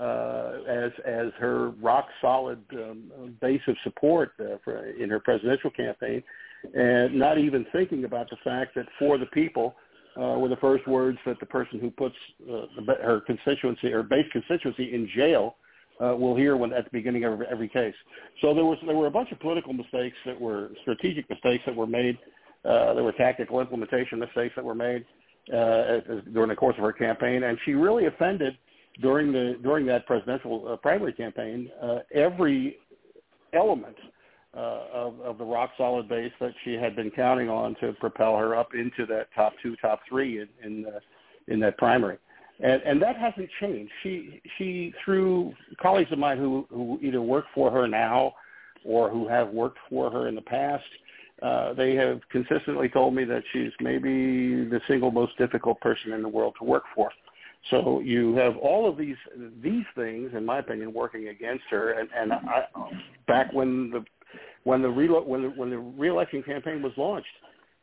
[0.00, 5.70] uh, as as her rock solid um, base of support uh, for, in her presidential
[5.70, 6.22] campaign,
[6.74, 9.74] and not even thinking about the fact that for the people
[10.16, 12.14] uh, were the first words that the person who puts
[12.50, 15.56] uh, her constituency or base constituency in jail
[16.02, 17.94] uh, will hear when at the beginning of every case.
[18.40, 21.74] So there was there were a bunch of political mistakes that were strategic mistakes that
[21.74, 22.18] were made.
[22.64, 25.04] Uh, there were tactical implementation mistakes that were made
[25.52, 28.56] uh, as, during the course of her campaign, and she really offended
[29.00, 32.78] during the during that presidential uh, primary campaign uh, every
[33.52, 33.96] element
[34.56, 38.36] uh, of, of the rock solid base that she had been counting on to propel
[38.36, 40.86] her up into that top two, top three in in,
[41.48, 42.18] in that primary.
[42.62, 43.90] And, and that hasn't changed.
[44.02, 48.34] She she through colleagues of mine who who either work for her now
[48.84, 50.84] or who have worked for her in the past,
[51.42, 56.22] uh, they have consistently told me that she's maybe the single most difficult person in
[56.22, 57.10] the world to work for.
[57.70, 59.16] So you have all of these
[59.62, 61.92] these things, in my opinion, working against her.
[61.92, 62.64] And, and I,
[63.26, 64.04] back when the
[64.64, 67.28] when the relo- when the, when the reelection campaign was launched,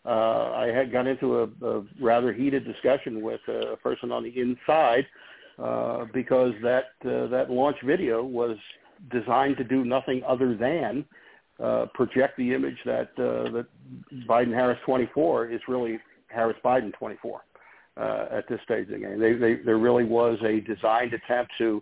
[0.08, 4.34] uh, I had got into a, a rather heated discussion with a person on the
[4.40, 5.06] inside
[5.60, 8.58] uh, because that uh, that launch video was
[9.12, 11.06] designed to do nothing other than
[11.64, 13.66] uh, project the image that uh, that
[14.28, 17.42] Biden Harris 24 is really Harris Biden 24
[17.98, 19.20] uh, at this stage of the game.
[19.20, 21.82] They, they, there really was a designed attempt to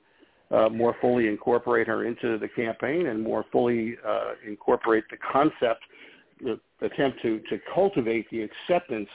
[0.52, 5.84] uh, more fully incorporate her into the campaign and more fully uh, incorporate the concept,
[6.82, 9.10] attempt to, to cultivate the acceptance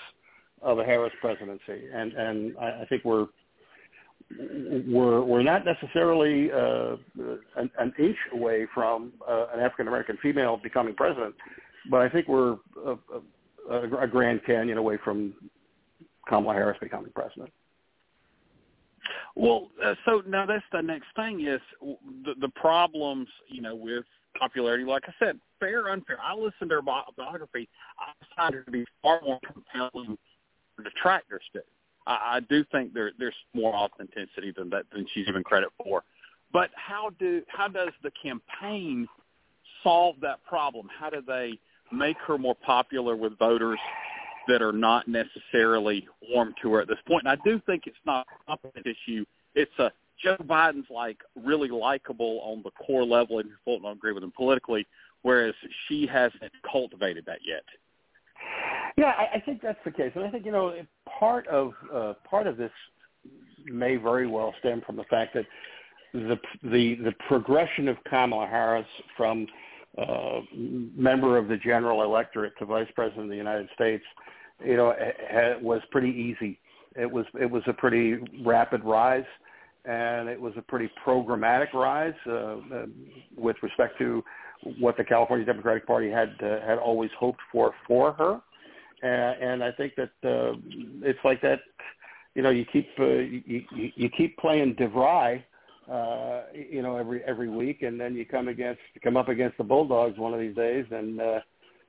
[0.62, 1.88] of a Harris presidency.
[1.92, 3.28] And, and I, I think we're
[4.87, 6.96] we're we're not necessarily uh,
[7.56, 11.35] an, an inch away from uh, an African American female becoming president,
[11.90, 12.56] but I think we're
[12.87, 12.96] a,
[13.68, 15.35] a, a Grand Canyon away from
[16.28, 17.50] Kamala Harris becoming president.
[19.35, 21.61] Well, uh, so now that's the next thing is
[22.24, 24.04] the, the problems, you know, with
[24.38, 24.85] popularity.
[24.85, 26.19] Like I said, fair, unfair.
[26.23, 27.69] I listened to her biography.
[27.99, 30.16] I find her to be far more compelling
[30.83, 31.61] detractors do.
[32.07, 36.03] I, I do think there there's more authenticity than that than she's given credit for.
[36.53, 39.07] But how do how does the campaign
[39.83, 40.88] solve that problem?
[40.99, 41.59] How do they
[41.93, 43.79] make her more popular with voters
[44.49, 47.25] that are not necessarily warm to her at this point.
[47.27, 49.25] And I do think it's not a issue.
[49.55, 49.90] It's a
[50.22, 54.33] Joe Biden's like really likable on the core level, and Fulton don't agree with him
[54.37, 54.87] politically,
[55.22, 55.54] whereas
[55.87, 57.64] she hasn't cultivated that yet.
[58.96, 60.74] Yeah, I, I think that's the case, and I think you know
[61.18, 62.72] part of uh, part of this
[63.64, 65.46] may very well stem from the fact that
[66.12, 69.46] the the the progression of Kamala Harris from
[69.98, 74.04] uh, member of the general electorate to vice president of the United States
[74.64, 76.59] you know, it was pretty easy.
[76.96, 79.24] It was it was a pretty rapid rise,
[79.85, 82.87] and it was a pretty programmatic rise uh, uh,
[83.37, 84.23] with respect to
[84.79, 88.40] what the California Democratic Party had uh, had always hoped for for her.
[89.03, 90.57] And, and I think that uh,
[91.03, 91.61] it's like that.
[92.35, 93.43] You know, you keep uh, you,
[93.75, 95.43] you, you keep playing DeVry,
[95.90, 99.64] uh, you know, every every week, and then you come against come up against the
[99.64, 101.40] Bulldogs one of these days, and uh,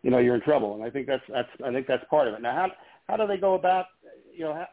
[0.01, 0.73] you know you're in trouble.
[0.73, 2.41] And I think that's that's I think that's part of it.
[2.41, 2.71] Now, how
[3.08, 3.86] how do they go about
[4.35, 4.65] you know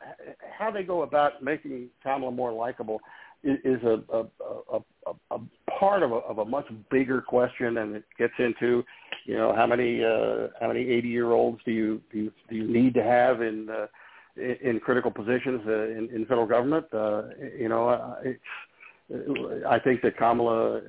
[0.59, 3.01] how, they go about making Kamala more likable
[3.45, 4.27] is, a, a,
[4.75, 5.39] a, a, a
[5.79, 8.83] part of a, of a much bigger question, and it gets into
[9.27, 12.57] you know how many uh, how many 80 year olds do you do you, do
[12.57, 13.87] you need to have in uh,
[14.37, 16.87] in, critical positions uh, in, in federal government?
[16.93, 17.23] Uh,
[17.57, 18.41] you know, uh, it's
[19.69, 20.81] I think that Kamala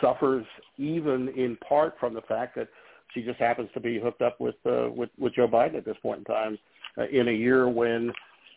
[0.00, 0.44] suffers
[0.76, 2.68] even in part from the fact that
[3.14, 5.96] she just happens to be hooked up with uh, with with Joe Biden at this
[6.02, 6.58] point in time
[7.10, 8.12] in a year when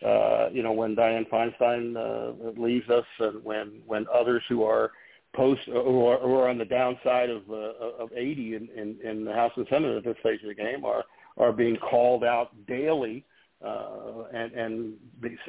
[0.06, 4.92] uh, you know when Dianne Feinstein uh, leaves us and when when others who are
[5.36, 9.34] post who are, are on the downside of uh, of 80 in, in in the
[9.34, 11.04] House and Senate at this stage of the game are
[11.38, 13.24] are being called out daily
[13.66, 14.94] uh, and and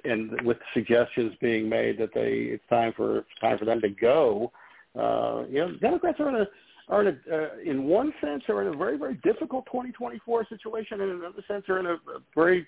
[0.05, 4.53] and with suggestions being made that they it's time for time for them to go.
[4.99, 6.47] Uh, you know, Democrats are in a
[6.88, 11.01] are in, a, uh, in one sense are in a very very difficult 2024 situation,
[11.01, 12.66] and in another sense are in a, a very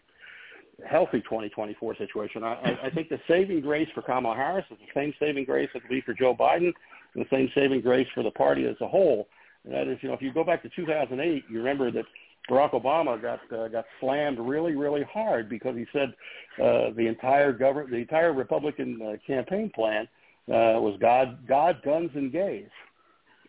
[0.89, 2.43] healthy 2024 situation.
[2.43, 5.83] I, I think the saving grace for Kamala Harris is the same saving grace that
[5.83, 6.73] would be for Joe Biden,
[7.15, 9.29] and the same saving grace for the party as a whole.
[9.65, 12.05] And that is, you know, if you go back to 2008, you remember that
[12.51, 16.15] Barack Obama got uh, got slammed really really hard because he said
[16.63, 20.07] uh, the entire government, the entire Republican uh, campaign plan
[20.49, 22.69] uh, was God, God, guns, and gays.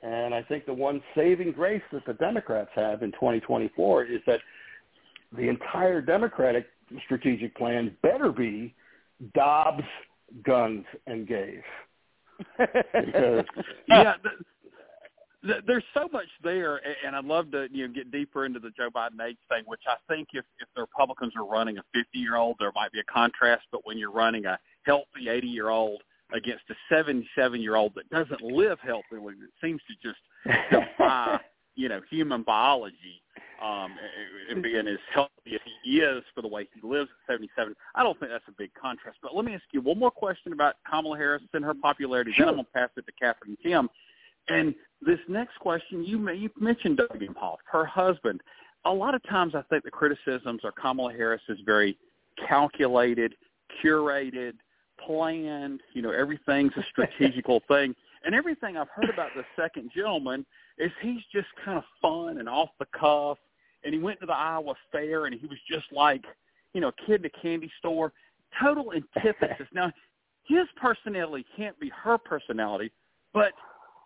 [0.06, 4.40] And I think the one saving grace that the Democrats have in 2024 is that
[5.36, 6.68] the entire Democratic
[7.06, 8.76] strategic plan better be
[9.34, 9.84] Dobbs,
[10.44, 11.64] guns, and gays.
[12.58, 13.46] because
[13.88, 14.30] yeah, the,
[15.42, 18.72] the, there's so much there, and I'd love to you know get deeper into the
[18.72, 22.20] Joe Biden age thing, which I think if if the Republicans are running a 50
[22.20, 25.70] year old, there might be a contrast, but when you're running a healthy 80 year
[25.70, 30.20] old against a 77 year old that doesn't live healthily it seems to just
[30.72, 31.40] defy
[31.76, 33.22] you know human biology
[33.62, 33.92] um
[34.50, 38.04] and being as healthy as he is for the way he lives at 77 i
[38.04, 40.76] don't think that's a big contrast but let me ask you one more question about
[40.90, 42.46] kamala harris and her popularity sure.
[42.46, 43.90] then i'm going to pass it to catherine kim.
[44.48, 48.42] And this next question you may you mentioned doug emhoff her husband.
[48.86, 51.98] A lot of times i think the criticisms are kamala harris is very
[52.48, 53.36] calculated
[53.84, 54.54] curated
[54.98, 55.82] planned.
[55.94, 57.96] You know, everything's a strategical thing.
[58.24, 60.46] And everything I've heard about the second gentleman
[60.78, 63.38] is he's just kind of fun and off the cuff.
[63.84, 66.24] and he went to the Iowa Fair, and he was just like,
[66.74, 68.14] you know, a kid in a candy store.
[68.62, 69.68] Total antithesis.
[69.74, 69.92] now,
[70.48, 72.92] his personality can't be her personality,
[73.34, 73.54] but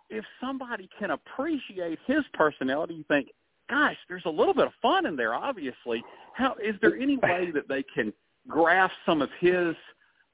[0.10, 3.30] if somebody can appreciate his personality, you think,
[3.69, 5.34] gosh, there's a little bit of fun in there.
[5.34, 8.12] Obviously, how is there any way that they can
[8.47, 9.75] grasp some of his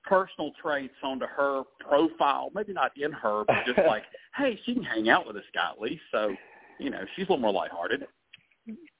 [0.08, 2.52] personal traits onto her profile?
[2.54, 4.04] Maybe not in her, but just like,
[4.38, 6.34] hey, she can hang out with this guy at least, so
[6.80, 8.06] you know she's a little more lighthearted.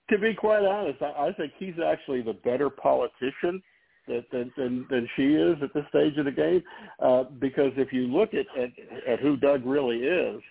[0.10, 3.62] To be quite honest, I, I think he's actually the better politician
[4.08, 6.64] than, than than she is at this stage of the game.
[7.00, 8.72] Uh, because if you look at, at
[9.08, 10.42] at who Doug really is,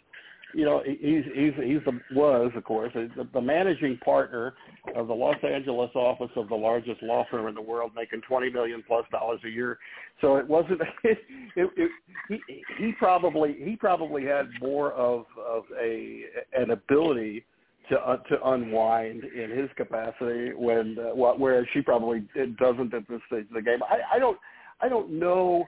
[0.54, 4.54] you know, he's he's he's the was of course the, the managing partner
[4.94, 8.50] of the Los Angeles office of the largest law firm in the world, making twenty
[8.50, 9.78] million plus dollars a year.
[10.20, 10.80] So it wasn't.
[11.02, 11.18] It,
[11.56, 11.90] it, it,
[12.28, 12.40] he
[12.78, 16.24] he probably he probably had more of of a
[16.56, 17.44] an ability
[17.90, 22.24] to uh, to unwind in his capacity when uh, whereas she probably
[22.58, 23.80] doesn't at this stage of the game.
[23.82, 24.38] I, I don't
[24.80, 25.66] I don't know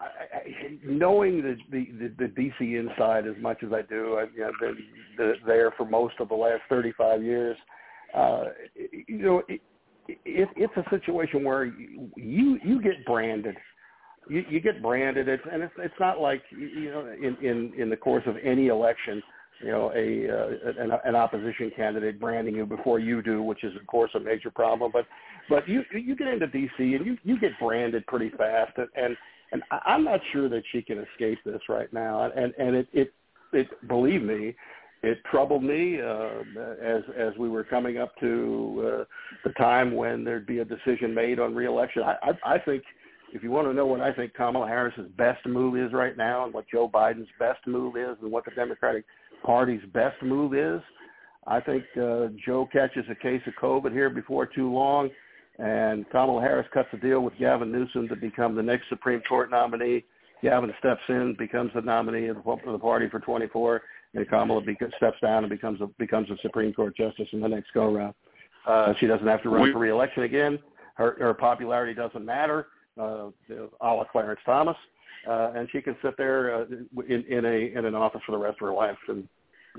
[0.00, 4.40] I, I, knowing the, the the DC inside as much as I do, I've you
[4.40, 4.76] know, been
[5.16, 7.56] the, there for most of the last 35 years.
[8.12, 8.44] Uh,
[9.06, 9.60] you know, it,
[10.08, 13.56] it, it's a situation where you you get branded.
[14.28, 17.90] You, you get branded, it's, and it's it's not like you know in in in
[17.90, 19.22] the course of any election,
[19.62, 23.76] you know, a uh, an, an opposition candidate branding you before you do, which is
[23.76, 24.90] of course a major problem.
[24.92, 25.06] But
[25.48, 29.16] but you you get into DC and you you get branded pretty fast, and, and
[29.54, 32.30] and I'm not sure that she can escape this right now.
[32.36, 33.14] And and it it,
[33.52, 34.54] it believe me,
[35.02, 36.42] it troubled me uh,
[36.82, 39.04] as as we were coming up to uh,
[39.44, 42.02] the time when there'd be a decision made on reelection.
[42.02, 42.82] I, I I think
[43.32, 46.44] if you want to know what I think Kamala Harris's best move is right now,
[46.44, 49.04] and what Joe Biden's best move is, and what the Democratic
[49.44, 50.80] Party's best move is,
[51.46, 55.10] I think uh, Joe catches a case of COVID here before too long
[55.58, 59.50] and Kamala Harris cuts a deal with Gavin Newsom to become the next Supreme Court
[59.50, 60.04] nominee.
[60.42, 63.82] Gavin steps in, becomes the nominee of the party for 24,
[64.14, 64.62] and Kamala
[64.96, 68.14] steps down and becomes a, becomes a Supreme Court justice in the next go round.
[68.66, 70.58] Uh, she doesn't have to run for reelection again.
[70.96, 72.68] Her, her popularity doesn't matter,
[73.00, 73.28] uh,
[73.80, 74.76] a la Clarence Thomas,
[75.28, 76.64] uh, and she can sit there uh,
[77.08, 79.28] in, in a in an office for the rest of her life, and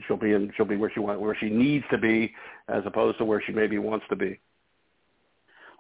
[0.08, 2.34] she'll be in she'll be where she want where she needs to be,
[2.68, 4.40] as opposed to where she maybe wants to be.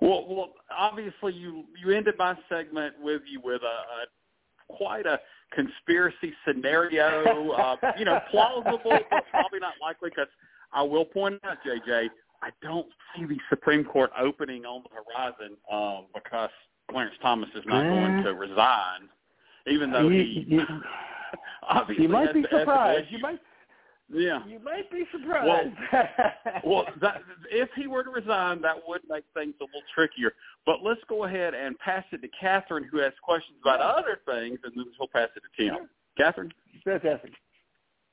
[0.02, 5.20] Well, well, obviously you you ended my segment with you with a, a quite a
[5.54, 7.52] conspiracy scenario.
[7.52, 10.10] uh, you know, plausible, but probably not likely.
[10.10, 10.28] Because
[10.74, 12.10] I will point out, JJ,
[12.42, 16.50] I don't see the Supreme Court opening on the horizon um, because
[16.90, 19.10] Clarence Thomas is not going to resign,
[19.68, 20.46] even though he.
[20.48, 20.62] You, you,
[21.64, 23.08] obviously you might be surprised.
[23.10, 23.40] You might
[24.12, 24.46] yeah.
[24.46, 25.74] You might be surprised.
[25.92, 26.04] Well,
[26.64, 30.34] well that, if he were to resign, that would make things a little trickier.
[30.66, 33.88] But let's go ahead and pass it to Catherine, who has questions about yeah.
[33.88, 35.76] other things, and then we'll pass it to Tim.
[35.76, 35.88] Sure.
[36.18, 36.54] Catherine?
[36.84, 37.32] Fantastic.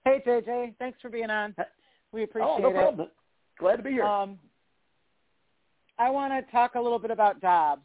[0.04, 0.74] Hey, JJ.
[0.78, 1.54] Thanks for being on.
[2.12, 2.54] We appreciate it.
[2.56, 2.74] oh, no it.
[2.74, 3.08] Problem.
[3.58, 4.04] Glad to be here.
[4.04, 4.38] Um,
[5.98, 7.82] I want to talk a little bit about jobs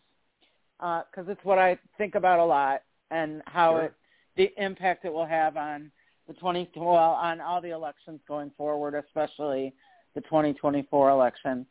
[0.80, 3.84] because uh, it's what I think about a lot and how sure.
[3.86, 3.94] it
[4.38, 5.92] the impact it will have on
[6.28, 9.74] the 20 well on all the elections going forward, especially
[10.16, 11.66] the 2024 election.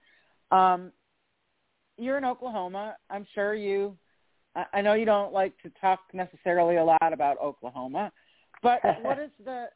[0.50, 0.92] Um,
[1.98, 2.96] you're in Oklahoma.
[3.10, 3.96] I'm sure you.
[4.72, 8.10] I know you don't like to talk necessarily a lot about Oklahoma,
[8.62, 9.66] but what is the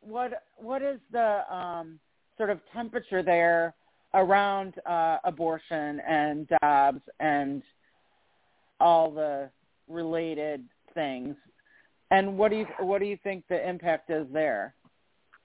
[0.00, 2.00] what what is the um,
[2.36, 3.74] sort of temperature there
[4.14, 7.62] around uh, abortion and jobs and
[8.80, 9.50] all the
[9.88, 11.36] related things
[12.10, 14.74] and what do you what do you think the impact is there?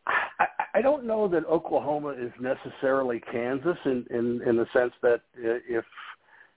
[0.08, 0.46] I,
[0.76, 5.86] I don't know that Oklahoma is necessarily Kansas in in, in the sense that if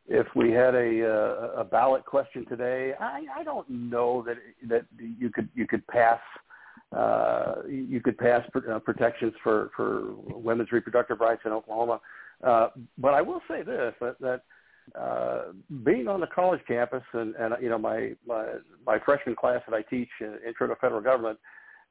[0.09, 4.37] if we had a a ballot question today, I, I don't know that
[4.69, 6.21] that you could you could pass
[6.97, 12.01] uh, you could pass uh, protections for for women's reproductive rights in Oklahoma.
[12.45, 12.69] Uh,
[12.99, 14.43] but I will say this that, that
[14.95, 15.53] uh,
[15.85, 18.47] being on the college campus and, and you know my, my
[18.87, 21.39] my freshman class that I teach uh, intro to federal government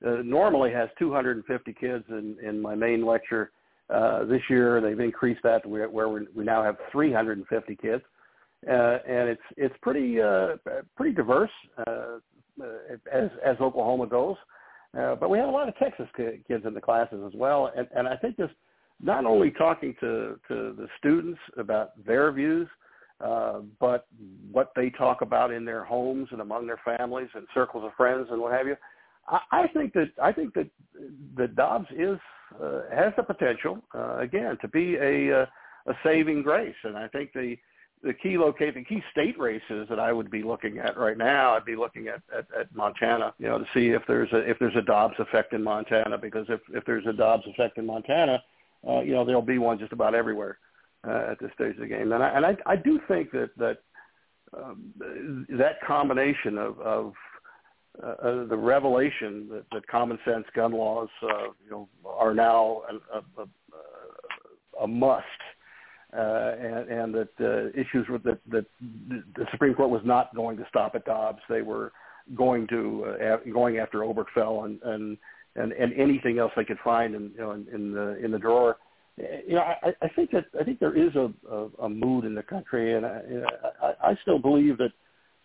[0.06, 3.52] uh, normally has 250 kids in in my main lecture.
[3.90, 8.04] Uh, this year they've increased that to where, where we now have 350 kids,
[8.68, 10.56] uh, and it's it's pretty uh,
[10.96, 11.52] pretty diverse
[11.86, 12.18] uh,
[13.12, 14.38] as as Oklahoma goes.
[14.98, 17.88] Uh, but we have a lot of Texas kids in the classes as well, and,
[17.96, 18.54] and I think just
[19.02, 22.85] not only talking to to the students about their views, uh,
[23.20, 24.08] but
[24.52, 28.28] what they talk about in their homes and among their families and circles of friends
[28.32, 28.76] and what have you.
[29.28, 30.70] I, I think that I think that
[31.38, 32.18] that Dobbs is
[32.62, 35.46] uh, has the potential uh, again to be a uh,
[35.88, 36.76] a saving grace.
[36.84, 37.56] And I think the
[38.04, 41.56] the key locate the key state races that I would be looking at right now,
[41.56, 44.60] I'd be looking at, at, at Montana, you know, to see if there's a if
[44.60, 48.44] there's a Dobbs effect in Montana, because if if there's a Dobbs effect in Montana,
[48.88, 50.75] uh, you know, there'll be one just about everywhere uh,
[51.10, 52.12] at this stage of the game.
[52.12, 53.78] And I and I, I do think that that
[54.58, 54.94] um,
[55.50, 57.14] that combination of, of
[58.04, 62.82] uh, uh, the revelation that, that common sense gun laws, uh, you know, are now
[62.90, 65.24] a, a, a, a must,
[66.14, 68.66] uh, and, and that uh, issues with that, that
[69.36, 71.40] the Supreme Court was not going to stop at Dobbs.
[71.50, 71.92] They were
[72.36, 75.18] going to uh, going after Obergefell and, and
[75.56, 78.40] and and anything else they could find in you know in, in the in the
[78.40, 78.78] drawer
[79.18, 82.36] you know, I, I think that I think there is a, a, a mood in
[82.36, 83.22] the country, and I,
[83.82, 84.92] I, I still believe that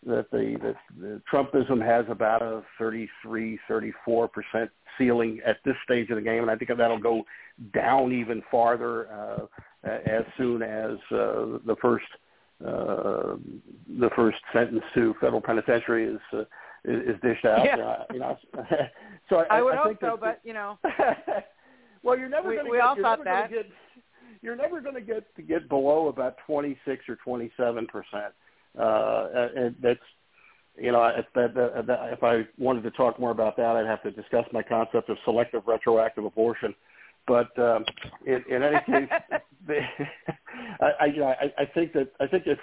[0.07, 6.11] that the, that the Trumpism has about a 33, 34 percent ceiling at this stage
[6.11, 7.23] of the game, and I think that'll go
[7.73, 9.47] down even farther uh,
[9.85, 12.07] as soon as uh, the first
[12.67, 13.37] uh,
[13.99, 16.41] the first sentence to federal penitentiary is uh,
[16.85, 17.65] is, is dished out.
[17.65, 17.77] Yeah.
[17.77, 18.39] Uh, you know,
[19.29, 20.79] so I, I would I hope think so, that, but you know.
[22.03, 22.87] Well, you're never going to we get.
[22.87, 23.51] all you're thought that.
[23.51, 23.67] Get,
[24.43, 28.33] you're never going to get to get below about 26 or 27 percent.
[28.79, 30.01] Uh, and that's
[30.81, 33.87] you know, if, that, that, that, if I wanted to talk more about that, I'd
[33.87, 36.75] have to discuss my concept of selective retroactive abortion.
[37.27, 37.85] But um,
[38.27, 39.09] in, in any case,
[39.67, 39.81] the,
[40.81, 42.59] I, I, you know, I, I think that I think if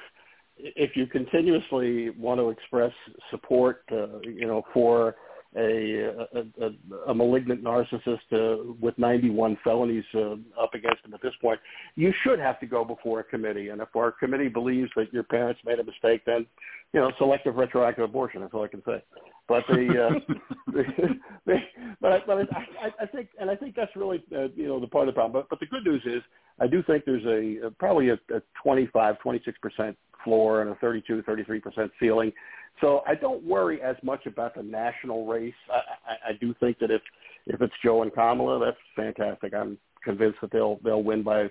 [0.58, 2.92] if you continuously want to express
[3.30, 5.16] support, uh, you know, for
[5.56, 11.22] a a, a, a malignant narcissist uh, with 91 felonies uh, up against him at
[11.22, 11.60] this point,
[11.96, 13.70] you should have to go before a committee.
[13.70, 16.46] And if our committee believes that your parents made a mistake, then
[16.94, 18.42] you know, selective retroactive abortion.
[18.42, 19.04] That's all I can say.
[19.48, 20.34] But the, uh,
[20.72, 20.84] the,
[21.46, 21.56] the
[22.02, 25.08] but but I, I think and I think that's really uh, you know the part
[25.08, 25.42] of the problem.
[25.42, 26.22] But but the good news is
[26.60, 29.98] I do think there's a, a probably a, a 25 26 percent
[30.28, 32.34] floor and a 32 33 percent ceiling.
[32.82, 35.54] So I don't worry as much about the national race.
[35.72, 37.02] I, I, I do think that if
[37.46, 39.54] if it's Joe and Kamala, that's fantastic.
[39.54, 41.50] I'm convinced that they'll they'll win by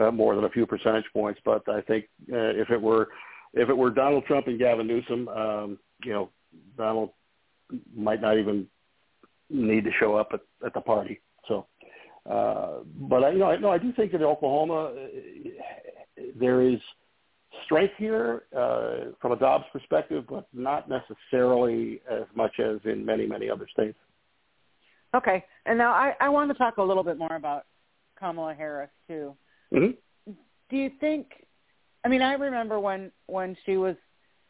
[0.00, 1.40] uh, more than a few percentage points.
[1.44, 3.08] But I think uh, if it were
[3.52, 6.30] if it were Donald Trump and Gavin Newsom, um, you know,
[6.76, 7.10] Donald
[7.94, 8.66] might not even
[9.50, 11.20] need to show up at, at the party.
[11.48, 11.66] So,
[12.28, 16.78] uh, but I, you know, I, no, I do think that Oklahoma uh, there is
[17.64, 23.26] strength here uh, from a Dobbs perspective, but not necessarily as much as in many,
[23.26, 23.98] many other states.
[25.14, 27.66] Okay, and now I, I want to talk a little bit more about
[28.18, 29.34] Kamala Harris too.
[29.72, 30.32] Mm-hmm.
[30.68, 31.26] Do you think?
[32.04, 33.96] I mean, I remember when when she was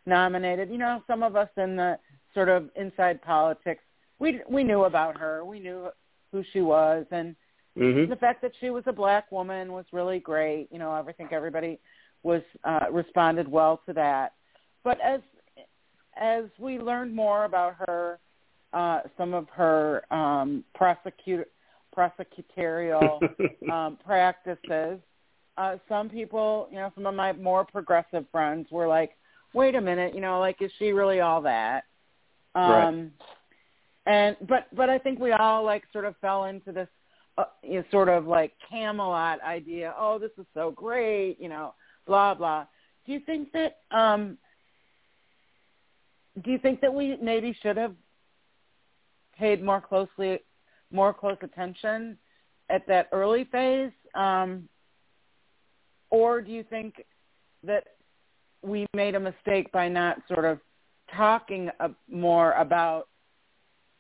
[0.07, 0.71] nominated.
[0.71, 1.99] You know, some of us in the
[2.35, 3.83] sort of inside politics,
[4.19, 5.45] we we knew about her.
[5.45, 5.89] We knew
[6.33, 7.37] who she was, and
[7.79, 8.09] Mm-hmm.
[8.09, 10.69] the fact that she was a black woman was really great.
[10.71, 11.79] You know, I think everybody
[12.27, 14.33] was uh, responded well to that.
[14.85, 15.21] But as
[16.21, 18.19] as we learned more about her,
[18.73, 21.49] uh, some of her um, prosecute
[21.97, 23.21] prosecutorial
[23.73, 24.99] um, practices,
[25.57, 29.13] uh, some people, you know, some of my more progressive friends were like,
[29.55, 31.85] "Wait a minute, you know, like is she really all that?"
[32.55, 33.11] Um, Right.
[34.09, 36.89] And but but I think we all like sort of fell into this
[37.39, 39.95] uh, you know, sort of like Camelot idea.
[39.99, 41.75] Oh, this is so great, you know,
[42.07, 42.67] blah blah.
[43.05, 44.39] Do you think that um
[46.45, 47.95] do you think that we maybe should have
[49.39, 50.41] paid more closely
[50.91, 52.17] more close attention
[52.71, 54.69] at that early phase um
[56.11, 57.03] or do you think
[57.63, 57.85] that
[58.63, 60.59] we made a mistake by not sort of
[61.15, 61.71] talking
[62.11, 63.09] more about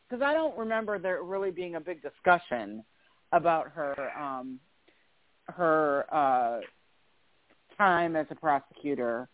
[0.09, 2.85] because I don't remember there really being a big discussion
[3.33, 4.61] about her um
[5.49, 6.61] her uh
[7.77, 9.29] time as a prosecutor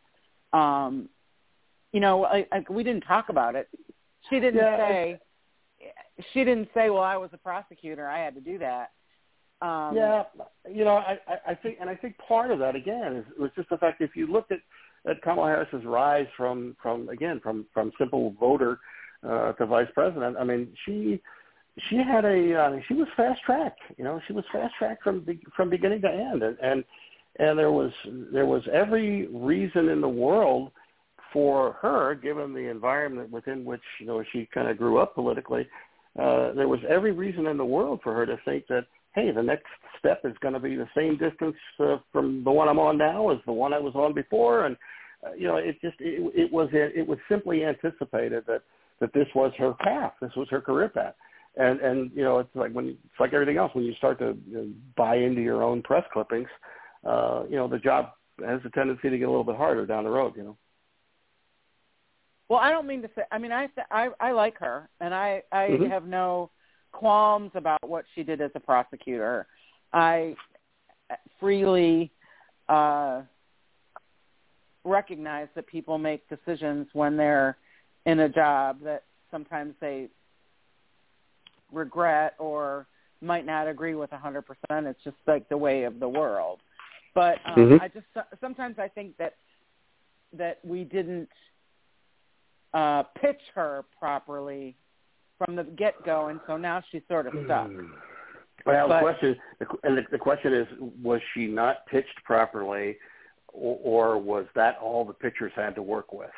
[0.53, 1.09] um
[1.93, 3.69] you know like, like we didn't talk about it
[4.31, 5.21] she didn't Yeah, say
[6.33, 8.91] she didn't say well i was a prosecutor i had to do that
[9.61, 10.25] um yeah,
[10.71, 13.51] you know, I, I I think, and I think part of that again is was
[13.57, 14.59] just the fact if you look at
[15.09, 18.81] at Kamala Harris's rise from from again from from simple voter
[19.29, 20.37] uh, to vice president.
[20.39, 21.21] I mean, she
[21.89, 23.81] she had a uh, she was fast tracked.
[23.97, 26.85] You know, she was fast tracked from be, from beginning to end, and, and
[27.39, 27.91] and there was
[28.33, 30.71] there was every reason in the world
[31.33, 35.67] for her, given the environment within which you know she kind of grew up politically.
[36.19, 39.43] Uh, there was every reason in the world for her to think that hey, the
[39.43, 39.67] next
[39.99, 43.31] step is going to be the same distance uh, from the one I'm on now
[43.31, 44.77] as the one I was on before, and
[45.27, 48.63] uh, you know, it just it, it was it was simply anticipated that
[49.01, 51.15] that this was her path, this was her career path,
[51.57, 54.37] and and you know, it's like when it's like everything else when you start to
[54.49, 56.49] you know, buy into your own press clippings.
[56.49, 58.11] uh, you know, the job
[58.45, 60.35] has a tendency to get a little bit harder down the road.
[60.37, 60.57] You know.
[62.49, 63.23] Well, I don't mean to say.
[63.31, 65.89] I mean, I I, I like her, and I I Mhm.
[65.89, 66.51] have no
[66.93, 69.47] qualms about what she did as a prosecutor.
[69.93, 70.37] I
[71.41, 72.11] freely
[72.69, 73.23] uh,
[74.85, 77.57] recognize that people make decisions when they're
[78.07, 80.09] in a job that sometimes they
[81.73, 82.87] regret or
[83.21, 84.45] might not agree with a 100%.
[84.87, 86.61] It's just like the way of the world.
[87.15, 87.81] But um, Mhm.
[87.83, 88.07] I just
[88.41, 89.35] sometimes I think that
[90.33, 91.29] that we didn't
[92.73, 94.75] uh, pitch her properly
[95.39, 97.71] from the get go, and so now she's sort of stuck.
[98.65, 99.41] Well, But- the question
[99.83, 100.67] and the, the question is,
[101.03, 102.97] was she not pitched properly,
[103.49, 106.31] or, or was that all the pitchers had to work with?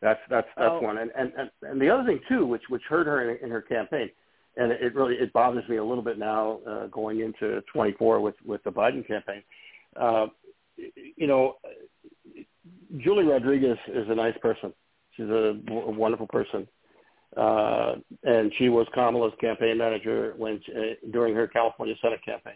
[0.00, 0.80] That's that's that's Oh.
[0.80, 0.98] one.
[0.98, 3.62] And, and and and the other thing too, which which hurt her in, in her
[3.62, 4.10] campaign,
[4.56, 8.34] and it really it bothers me a little bit now uh, going into 24 with
[8.44, 9.42] with the Biden campaign.
[9.96, 10.26] Uh,
[11.16, 11.56] you know,
[12.98, 14.72] Julie Rodriguez is a nice person.
[15.16, 16.68] She's a, wonderful person
[17.36, 22.54] uh, and she was Kamala's campaign manager when uh, during her California Senate campaign.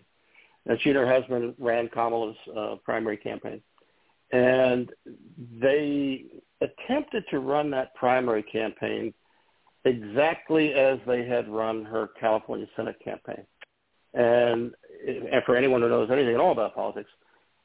[0.66, 3.60] And she and her husband ran Kamala's uh, primary campaign,
[4.32, 4.90] and
[5.60, 6.24] they
[6.60, 9.12] attempted to run that primary campaign
[9.84, 13.44] exactly as they had run her California Senate campaign.
[14.14, 14.72] And,
[15.06, 17.10] and for anyone who knows anything at all about politics,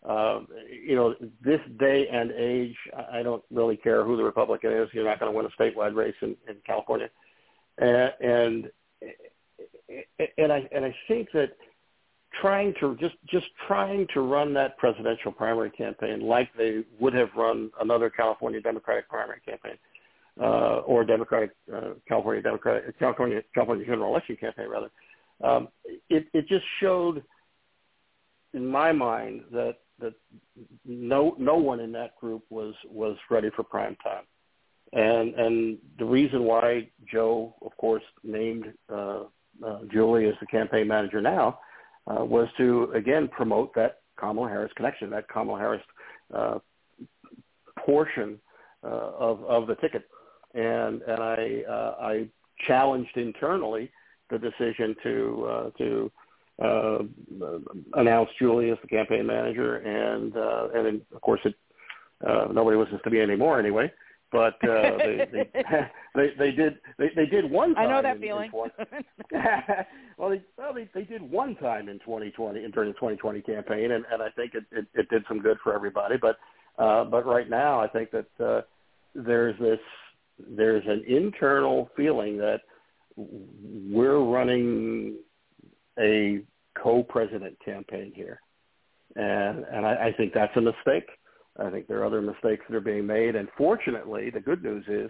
[0.07, 0.39] uh,
[0.71, 2.75] you know, this day and age,
[3.11, 4.89] I don't really care who the Republican is.
[4.93, 7.09] You're not going to win a statewide race in, in California,
[7.77, 8.71] and, and
[10.37, 11.51] and I and I think that
[12.41, 17.29] trying to just just trying to run that presidential primary campaign like they would have
[17.35, 19.77] run another California Democratic primary campaign
[20.39, 24.91] uh, or Democratic uh, California Democratic California California general election campaign rather,
[25.43, 25.67] um,
[26.09, 27.23] it it just showed
[28.53, 30.13] in my mind that that
[30.85, 34.23] no no one in that group was was ready for prime time,
[34.93, 39.23] and and the reason why Joe, of course, named uh,
[39.65, 41.59] uh, Julie as the campaign manager now
[42.07, 45.83] uh, was to again promote that Kamala Harris connection, that Kamala Harris
[46.33, 46.59] uh,
[47.79, 48.39] portion
[48.83, 50.07] uh, of of the ticket,
[50.53, 52.27] and and I uh, I
[52.65, 53.91] challenged internally
[54.29, 56.11] the decision to uh, to
[56.63, 56.97] uh,
[57.93, 61.55] announced Julie as the campaign manager, and uh, and then, of course it
[62.25, 63.91] uh, nobody listens to me anymore anyway.
[64.31, 65.49] But uh, they, they
[66.15, 67.87] they they did they, they did one time.
[67.87, 68.51] I know that in, feeling.
[68.53, 69.05] In 20,
[70.17, 74.03] well, they, well they, they did one time in 2020 during the 2020 campaign, and,
[74.11, 76.15] and I think it, it, it did some good for everybody.
[76.17, 76.37] But
[76.77, 78.61] uh, but right now, I think that uh,
[79.15, 79.79] there's this
[80.39, 82.61] there's an internal feeling that
[83.17, 85.15] we're running
[85.99, 86.41] a
[86.81, 88.39] co-president campaign here,
[89.15, 91.09] and and I, I think that's a mistake.
[91.59, 94.85] I think there are other mistakes that are being made, and fortunately, the good news
[94.87, 95.09] is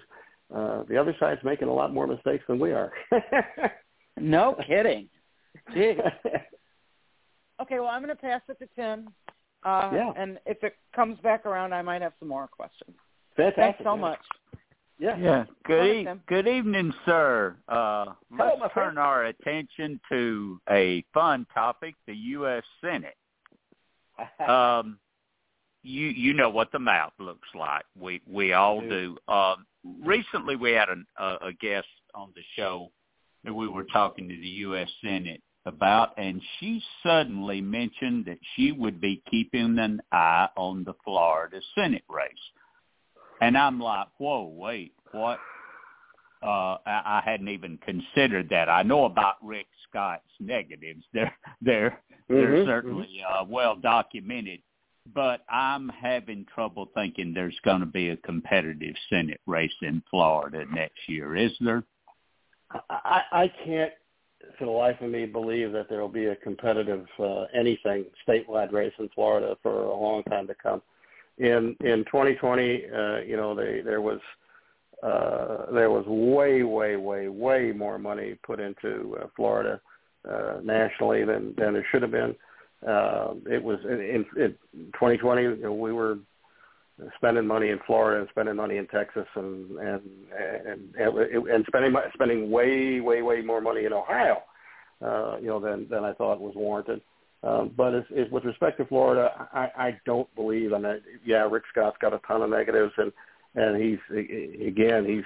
[0.56, 2.92] uh, the other side's making a lot more mistakes than we are.
[4.18, 5.10] no kidding.
[5.74, 5.96] Gee.
[7.60, 9.10] Okay, well, I'm going to pass it to Tim.
[9.64, 10.12] Uh, Yeah.
[10.16, 12.96] And if it comes back around, I might have some more questions.
[13.36, 13.56] Fantastic.
[13.64, 14.02] Thanks so man.
[14.02, 14.20] much.
[15.00, 15.18] Yeah.
[15.18, 15.46] Yeah.
[15.66, 17.56] Good Go ahead, e- good evening, sir.
[17.68, 18.90] Uh, Hello, let's my friend.
[18.90, 22.64] turn our attention to a fun topic: the U.S.
[22.82, 23.16] Senate.
[24.50, 24.98] Um,
[25.84, 27.86] you you know what the map looks like.
[28.00, 29.16] We we all do.
[29.28, 29.34] do.
[29.34, 29.66] Um,
[30.04, 32.92] recently, we had an, a, a guest on the show
[33.44, 34.90] that we were talking to the U.S.
[35.04, 40.94] Senate about, and she suddenly mentioned that she would be keeping an eye on the
[41.04, 42.32] Florida Senate race.
[43.42, 45.40] And I'm like, whoa, wait, what?
[46.44, 48.70] Uh, I, I hadn't even considered that.
[48.70, 51.04] I know about Rick Scott's negatives.
[51.14, 54.62] They're they're they're Mhm, certainly uh, well documented,
[55.14, 60.66] but I'm having trouble thinking there's going to be a competitive Senate race in Florida
[60.74, 61.36] next year.
[61.36, 61.84] Is there?
[62.90, 63.94] I, I can't,
[64.60, 68.72] for the life of me, believe that there will be a competitive uh, anything statewide
[68.74, 70.82] race in Florida for a long time to come.
[71.38, 74.20] In in 2020, uh, you know, they, there was
[75.04, 79.80] uh, there was way, way, way, way more money put into uh, Florida
[80.28, 82.36] uh, nationally than than there should have been.
[82.88, 84.56] Uh, it was in, in, in
[84.94, 85.42] 2020.
[85.42, 86.18] You know, we were
[87.16, 90.02] spending money in Florida and spending money in Texas and and
[90.36, 94.42] and and, and spending spending way way way more money in Ohio,
[95.06, 97.02] uh, you know, than than I thought was warranted.
[97.44, 100.74] Um, but as, as with respect to Florida, I, I don't believe.
[100.74, 103.12] I mean, yeah, Rick Scott's got a ton of negatives, and
[103.56, 104.00] and he's
[104.66, 105.24] again he's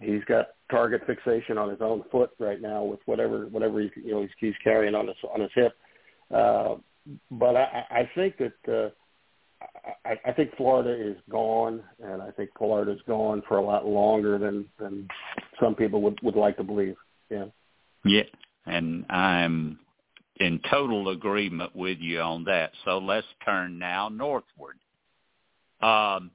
[0.00, 4.12] he's got target fixation on his own foot right now with whatever whatever he's, you
[4.12, 5.76] know he's, he's carrying on his on his hip.
[6.32, 6.76] Uh,
[7.30, 8.90] but I, I think that uh,
[10.04, 13.86] I, I think Florida is gone, and I think Florida is gone for a lot
[13.86, 15.08] longer than than
[15.60, 16.96] some people would would like to believe.
[17.30, 17.46] Yeah.
[18.06, 18.24] Yeah,
[18.66, 19.78] and I'm
[20.40, 22.72] in total agreement with you on that.
[22.84, 24.78] So let's turn now northward.
[25.80, 26.30] Um,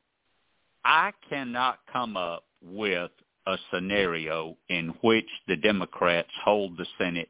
[0.86, 3.12] I cannot come up with
[3.45, 7.30] a scenario in which the Democrats hold the Senate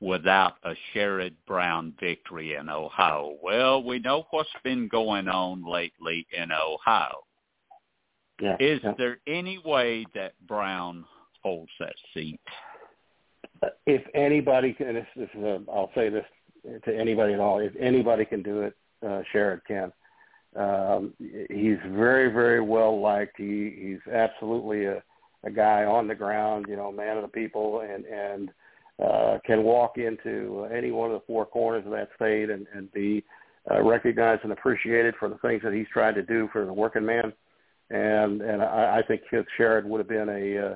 [0.00, 3.36] without a Sherrod Brown victory in Ohio.
[3.42, 7.22] Well, we know what's been going on lately in Ohio.
[8.40, 8.92] Yeah, Is yeah.
[8.98, 11.04] there any way that Brown
[11.42, 12.40] holds that seat?
[13.86, 16.24] If anybody can, this, is a, I'll say this
[16.84, 17.58] to anybody at all.
[17.58, 19.92] If anybody can do it, uh, Sherrod can.
[20.56, 23.36] Um, he's very, very well liked.
[23.36, 25.02] He, he's absolutely a,
[25.44, 28.50] a guy on the ground, you know, man of the people, and and
[29.04, 32.90] uh, can walk into any one of the four corners of that state and, and
[32.92, 33.22] be
[33.70, 37.04] uh, recognized and appreciated for the things that he's tried to do for the working
[37.04, 37.32] man.
[37.90, 40.74] And and I, I think Sherrod would have been a uh,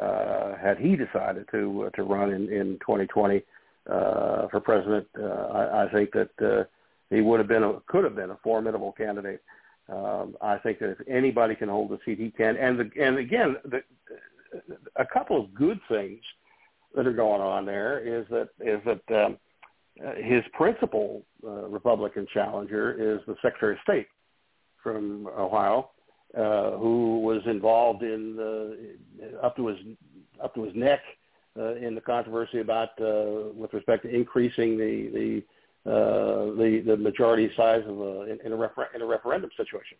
[0.00, 3.42] uh, had he decided to uh, to run in in 2020
[3.88, 5.06] uh, for president.
[5.18, 6.64] Uh, I, I think that uh,
[7.10, 9.42] he would have been a, could have been a formidable candidate.
[9.88, 12.56] Um, I think that if anybody can hold the seat, he can.
[12.56, 13.82] And the, and again, the,
[14.96, 16.20] a couple of good things
[16.94, 19.38] that are going on there is that is that um,
[20.22, 24.08] his principal uh, Republican challenger is the Secretary of State
[24.82, 25.90] from Ohio,
[26.36, 28.96] uh, who was involved in the,
[29.42, 29.78] up to his
[30.42, 31.00] up to his neck
[31.58, 35.42] uh, in the controversy about uh, with respect to increasing the
[35.84, 39.50] the uh, the the majority size of a in, in a refer- in a referendum
[39.56, 39.96] situation.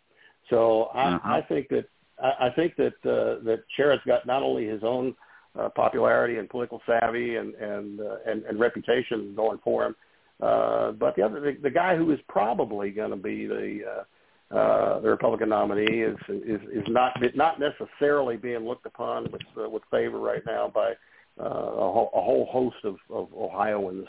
[0.49, 1.33] So I, Uh-huh.
[1.33, 1.85] I think that
[2.21, 5.15] I, I think that uh, that Sherrod's got not only his own
[5.59, 9.95] uh, popularity and political savvy and and, uh, and and reputation going for him,
[10.41, 14.03] uh, but the other the, the guy who is probably going to be the uh,
[14.51, 19.69] uh, the Republican nominee is is is not not necessarily being looked upon with uh,
[19.69, 20.93] with favor right now by
[21.39, 24.07] uh, a, whole, a whole host of, of Ohioans,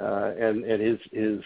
[0.00, 1.40] uh, and and his his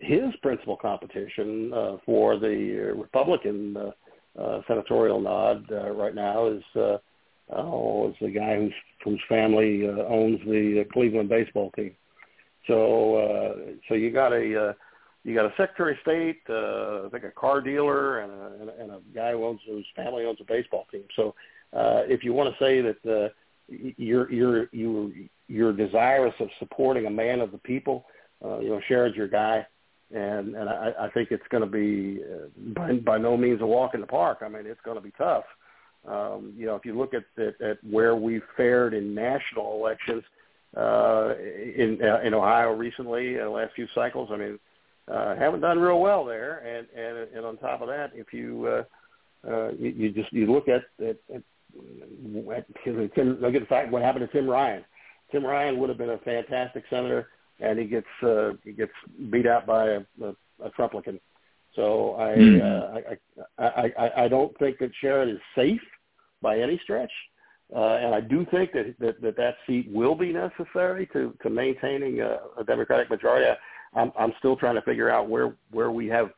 [0.00, 3.90] his principal competition uh, for the Republican uh,
[4.40, 6.98] uh, senatorial nod uh, right now is uh,
[7.50, 8.72] oh, is the guy whose
[9.04, 11.94] whose family uh, owns the Cleveland baseball team.
[12.66, 13.54] So uh,
[13.88, 14.72] so you got a uh,
[15.24, 18.70] you got a Secretary of State, uh, I think a car dealer, and a, and
[18.70, 21.04] a, and a guy who owns whose family owns a baseball team.
[21.16, 21.34] So
[21.72, 23.28] uh, if you want to say that uh,
[23.68, 28.04] you're you're you you're desirous of supporting a man of the people,
[28.44, 29.66] uh, you know, Sherrod's your guy,
[30.14, 33.66] and and I, I think it's going to be uh, by, by no means a
[33.66, 34.38] walk in the park.
[34.42, 35.44] I mean, it's going to be tough.
[36.06, 40.22] Um, you know, if you look at, at at where we fared in national elections
[40.76, 44.58] uh, in uh, in Ohio recently, uh, last few cycles, I mean,
[45.10, 46.58] uh, haven't done real well there.
[46.58, 50.50] And and and on top of that, if you uh, uh, you, you just you
[50.50, 51.42] look at at, at
[53.14, 54.84] Tim, look at the fact what happened to Tim Ryan.
[55.32, 57.28] Tim Ryan would have been a fantastic senator,
[57.60, 58.92] and he gets uh, he gets
[59.30, 61.18] beat out by a, a, a Trumplican.
[61.74, 62.32] So I,
[62.62, 63.00] uh,
[63.58, 65.80] I, I I I don't think that Sherrod is safe
[66.40, 67.10] by any stretch,
[67.74, 71.50] uh, and I do think that, that that that seat will be necessary to to
[71.50, 73.50] maintaining a, a Democratic majority.
[73.94, 76.30] I'm I'm still trying to figure out where where we have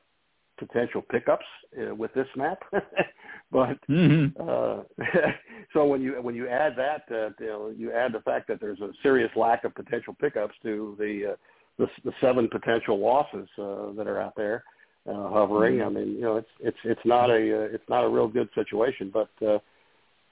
[0.59, 1.45] potential pickups
[1.79, 2.59] uh, with this map.
[3.53, 4.41] but Mm-hmm.
[4.41, 4.83] uh,
[5.73, 8.61] so when you when you add that, uh, you know, you add the fact that
[8.61, 11.37] there's a serious lack of potential pickups to the uh,
[11.79, 14.65] the, the seven potential losses uh, that are out there
[15.09, 15.83] uh, hovering.
[15.83, 18.49] I mean, you know, it's it's it's not a uh, it's not a real good
[18.55, 19.31] situation, but.
[19.47, 19.59] Uh,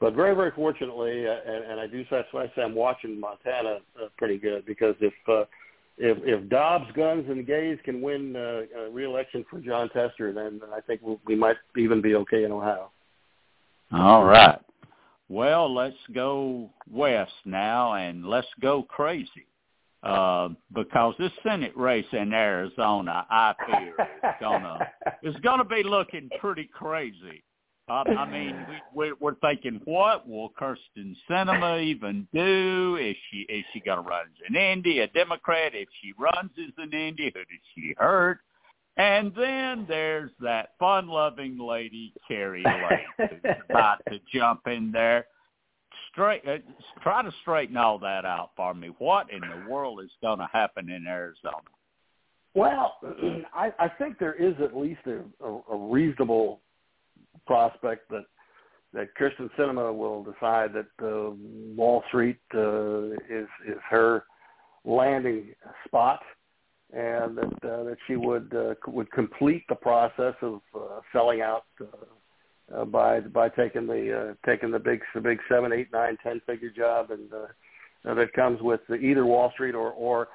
[0.01, 3.18] but very, very fortunately, uh, and, and I do that's why I say I'm watching
[3.18, 5.45] Montana uh, pretty good because if uh,
[5.99, 10.61] if if Dobbs, Guns, and Gays can win uh, a re-election for Jon Tester, then
[10.75, 12.91] I think we, we might even be okay in Ohio.
[13.93, 14.59] All right.
[15.29, 19.47] Well, let's go west now, and let's go crazy.
[20.03, 24.79] Uh, because this Senate race in Arizona, I fear, is gonna
[25.23, 27.43] is gonna be looking pretty crazy.
[27.87, 32.97] Um, I mean, we, we're, we're thinking, what will Kyrsten Sinema even do?
[32.99, 35.72] Is she is she going to run as an Indy, a Democrat?
[35.74, 38.39] If she runs as an Indy, who does she hurt?
[38.97, 45.26] And then there's that fun-loving lady, Kari Lake, who's about to jump in there.
[46.12, 46.59] Straight, uh,
[47.03, 48.91] try to straighten all that out for me.
[48.99, 51.57] What in the world is going to happen in Arizona?
[52.55, 52.99] Well,
[53.55, 56.61] I, I think there is at least a, a, a reasonable
[57.47, 58.25] prospect that
[58.93, 61.33] that Kyrsten Sinema will decide that uh,
[61.77, 64.25] Wall Street uh, is is her
[64.85, 65.55] landing
[65.87, 66.21] spot,
[66.93, 71.65] and that uh, that she would uh, would complete the process of uh, selling out
[71.81, 71.87] uh,
[72.75, 76.41] uh, by by taking the uh, taking the big the big seven, eight, nine, ten
[76.47, 80.29] figure job, and uh, that comes with either Wall Street or or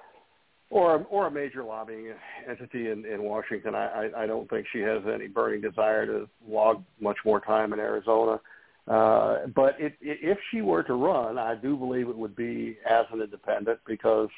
[0.70, 2.14] or or a major lobbying
[2.48, 3.76] entity in, in Washington.
[3.76, 7.74] I, I, I don't think she has any burning desire to log much more time
[7.74, 8.40] in Arizona.
[8.88, 12.78] Uh, but it, it, if she were to run, I do believe it would be
[12.90, 14.30] as an independent because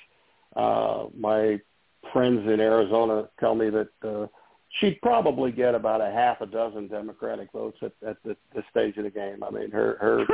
[0.55, 1.59] uh, my
[2.11, 4.27] friends in Arizona tell me that uh,
[4.79, 8.97] she'd probably get about a half a dozen Democratic votes at, at this, this stage
[8.97, 9.43] of the game.
[9.43, 10.25] I mean, her her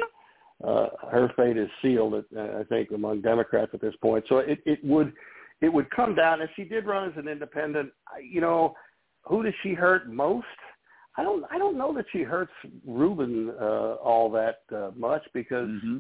[0.64, 2.16] uh, her fate is sealed.
[2.16, 4.26] At, I think among Democrats at this point.
[4.30, 5.14] So it, it would
[5.62, 7.92] it would come down if she did run as an independent.
[8.22, 8.76] You know,
[9.24, 10.46] who does she hurt most?
[11.18, 12.52] I don't I don't know that she hurts
[12.86, 15.68] Ruben uh, all that uh, much because.
[15.68, 15.98] Mm-hmm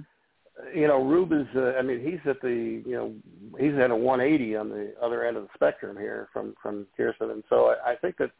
[0.73, 1.47] you know, Rube is.
[1.55, 2.81] Uh, I mean, he's at the.
[2.85, 3.13] You know,
[3.59, 7.31] he's at a 180 on the other end of the spectrum here from from Kyrsten,
[7.31, 8.31] and so I, I think that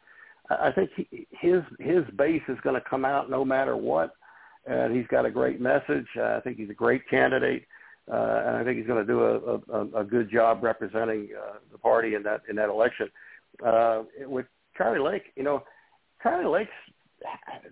[0.50, 4.14] I think he, his his base is going to come out no matter what,
[4.66, 6.06] and he's got a great message.
[6.20, 7.66] I think he's a great candidate,
[8.10, 11.58] uh, and I think he's going to do a, a, a good job representing uh,
[11.70, 13.08] the party in that in that election.
[13.64, 14.46] Uh, with
[14.76, 15.62] Kari Lake, you know,
[16.22, 16.70] Kari Lake's.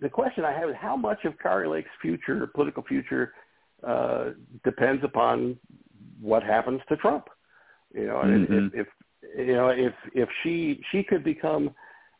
[0.02, 3.32] The question I have is how much of Kari Lake's future, political future,
[3.86, 4.30] uh,
[4.64, 5.56] depends upon
[6.20, 7.28] what happens to Trump.
[7.94, 8.68] You know, mm-hmm.
[8.74, 11.70] if, if you know if if she she could become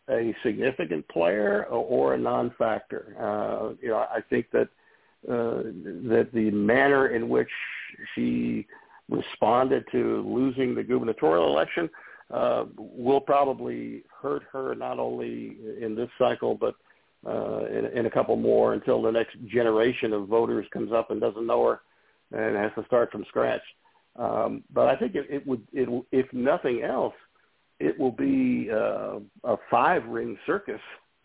[0.09, 3.17] a significant player or a non-factor.
[3.19, 4.69] Uh, you know, I think that
[5.29, 5.63] uh,
[6.09, 7.49] that the manner in which
[8.15, 8.67] she
[9.09, 11.89] responded to losing the gubernatorial election
[12.33, 16.75] uh, will probably hurt her not only in this cycle but
[17.27, 21.21] uh, in, in a couple more until the next generation of voters comes up and
[21.21, 21.81] doesn't know her
[22.33, 23.63] and has to start from scratch.
[24.17, 27.15] Um, but I think it, it would, it, if nothing else,
[27.79, 30.81] it will be uh, a five-ring circus.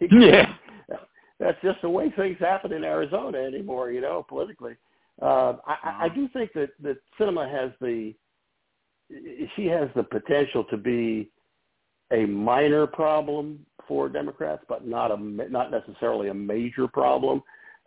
[0.00, 0.54] yeah,
[1.38, 3.90] that's just the way things happen in Arizona anymore.
[3.90, 4.76] You know, politically.
[5.22, 8.14] Uh, I, I do think that that Sinema has the
[9.56, 11.30] she has the potential to be
[12.12, 17.42] a minor problem for Democrats, but not a not necessarily a major problem.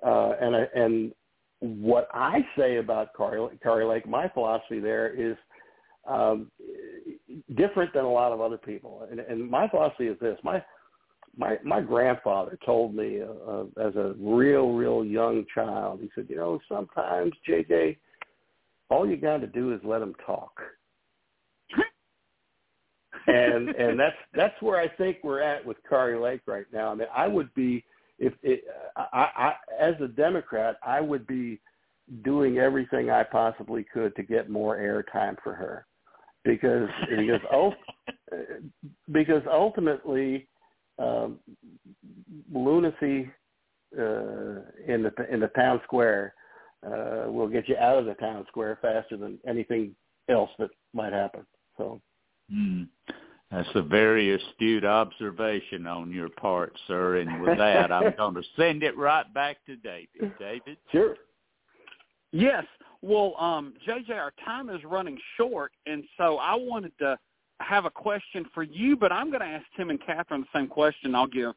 [0.06, 1.12] Uh, and and
[1.60, 5.36] what I say about Kari, Kari Lake, my philosophy there is
[6.08, 6.52] um,
[7.56, 9.08] different than a lot of other people.
[9.10, 10.64] And, and my philosophy is this: my
[11.38, 16.00] my my grandfather told me uh, uh, as a real real young child.
[16.02, 17.98] He said, you know, sometimes JJ,
[18.90, 20.60] all you got to do is let them talk
[23.28, 26.92] and and that's that's where I think we're at with Kari Lake right now.
[26.92, 27.84] I mean, I would be
[28.20, 28.64] if it,
[28.96, 31.60] I, I as a Democrat, I would be
[32.24, 35.86] doing everything I possibly could to get more airtime for her,
[36.44, 37.74] because because
[39.12, 40.48] because ultimately
[41.00, 41.40] um,
[42.54, 43.30] lunacy
[43.98, 46.34] uh, in the in the town square
[46.86, 49.96] uh, will get you out of the town square faster than anything
[50.30, 51.46] else that might happen.
[51.78, 52.02] So.
[52.54, 52.88] Mm.
[53.52, 57.18] That's a very astute observation on your part, sir.
[57.18, 60.34] And with that, I'm going to send it right back to David.
[60.38, 60.78] David?
[60.92, 61.16] Sure.
[62.34, 62.66] Yes.
[63.02, 67.18] Well, um, JJ, our time is running short, and so I wanted to
[67.60, 70.68] have a question for you, but I'm going to ask Tim and Catherine the same
[70.68, 71.16] question.
[71.16, 71.54] I'll give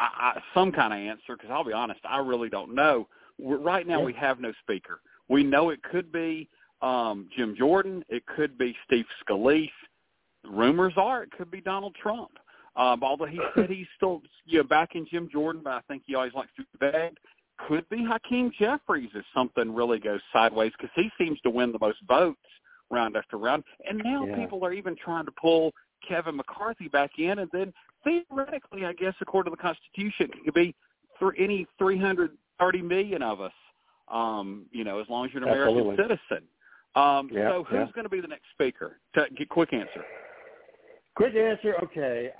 [0.00, 3.08] I, I, some kind of answer because I'll be honest, I really don't know.
[3.38, 4.06] We're, right now, yeah.
[4.06, 5.00] we have no speaker.
[5.28, 6.48] We know it could be
[6.80, 8.04] um, Jim Jordan.
[8.08, 9.70] It could be Steve Scalise
[10.48, 12.30] rumors are it could be Donald Trump.
[12.74, 16.14] Um, although he said he's still you know backing Jim Jordan, but I think he
[16.14, 17.16] always likes to beg.
[17.68, 21.78] Could be Hakeem Jeffries if something really goes sideways because he seems to win the
[21.78, 22.40] most votes
[22.92, 23.64] round after round.
[23.88, 24.36] And now yeah.
[24.36, 25.72] people are even trying to pull
[26.06, 27.72] Kevin McCarthy back in, and then
[28.04, 30.74] theoretically, I guess according to the Constitution, it could be
[31.18, 33.52] for any 330 million of us.
[34.10, 36.04] Um, you know, as long as you're an American Absolutely.
[36.04, 36.48] citizen.
[36.94, 37.86] Um, yeah, so who's yeah.
[37.94, 38.98] going to be the next speaker?
[39.14, 40.04] To, get quick answer.
[41.14, 41.74] Quick answer.
[41.82, 42.30] Okay,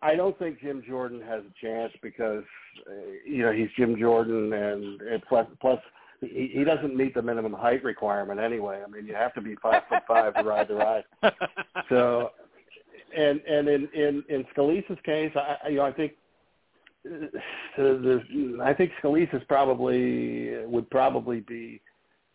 [0.00, 2.44] I, I don't think Jim Jordan has a chance because
[2.88, 2.92] uh,
[3.26, 5.78] you know he's Jim Jordan, and, and plus plus
[6.22, 8.82] he, he doesn't meet the minimum height requirement anyway.
[8.86, 11.04] I mean, you have to be five foot five to ride the ride.
[11.88, 12.30] So,
[13.14, 16.12] and and in in in Scalise's case, I you know I think
[17.04, 17.26] uh,
[17.76, 21.82] the, I think Scalise is probably would probably be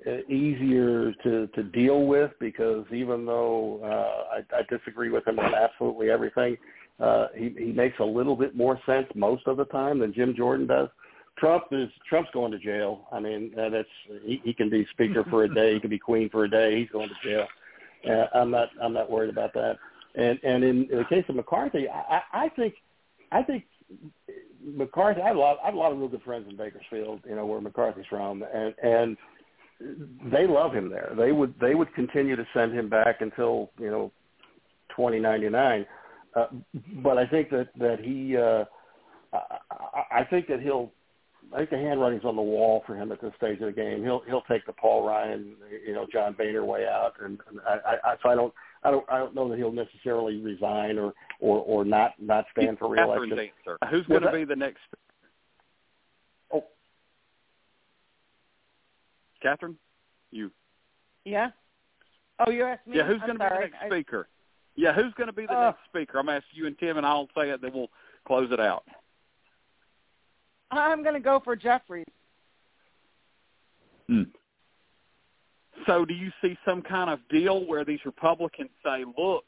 [0.06, 5.40] uh, easier to to deal with because even though uh, I, I disagree with him
[5.40, 6.58] on absolutely everything,
[7.00, 10.36] uh, he he makes a little bit more sense most of the time than Jim
[10.36, 10.90] Jordan does.
[11.38, 13.08] Trump is Trump's going to jail.
[13.12, 13.88] I mean, uh, that's
[14.24, 16.80] he, he can be speaker for a day, he can be queen for a day.
[16.80, 17.48] He's going to jail.
[18.10, 19.78] Uh, I'm not I'm not worried about that.
[20.16, 22.76] And and in, in the case of McCarthy, I, I think
[23.32, 23.66] I think
[24.64, 25.22] McCarthy.
[25.22, 27.22] I have a lot I have a lot of real good friends in Bakersfield.
[27.28, 29.18] You know where McCarthy's from, and and
[30.32, 31.14] they love him there.
[31.16, 34.12] They would they would continue to send him back until you know
[34.96, 35.86] 2099.
[36.36, 36.46] Uh,
[37.04, 38.66] but I think that that he uh,
[39.34, 40.92] I, I think that he'll
[41.54, 44.04] I think the handwriting's on the wall for him at this stage of the game.
[44.04, 47.96] He'll he'll take the Paul Ryan, you know, John Boehner way out, and, and I,
[48.04, 51.60] I so I don't I don't I don't know that he'll necessarily resign or or
[51.60, 53.40] or not not stand for reelection.
[53.40, 53.78] Answer.
[53.90, 54.80] Who's going to be the next?
[56.54, 56.66] Oh,
[59.42, 59.78] Catherine,
[60.32, 60.52] you.
[61.24, 61.52] Yeah.
[62.46, 62.98] Oh, you asked me.
[62.98, 63.88] Yeah, who's going to be the next I...
[63.88, 64.28] speaker?
[64.76, 66.20] Yeah, who's going to be the uh, next speaker?
[66.20, 67.62] I'm asking you and Tim, and I'll say it.
[67.62, 67.90] Then we'll
[68.26, 68.84] close it out.
[70.72, 72.06] I'm going to go for Jeffries.
[74.08, 74.24] Hmm.
[75.86, 79.46] So, do you see some kind of deal where these Republicans say, "Look,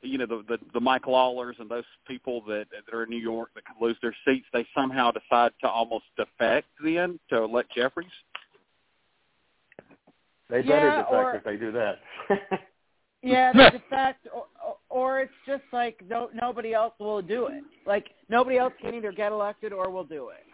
[0.00, 3.18] you know, the the, the Mike Lawlers and those people that that are in New
[3.18, 7.74] York that could lose their seats, they somehow decide to almost defect then to elect
[7.74, 8.08] Jeffries."
[10.48, 11.98] They yeah, better defect or, if they do that.
[13.22, 14.46] yeah, they defect, or,
[14.90, 17.64] or it's just like no, nobody else will do it.
[17.86, 20.44] Like nobody else can either get elected or will do it.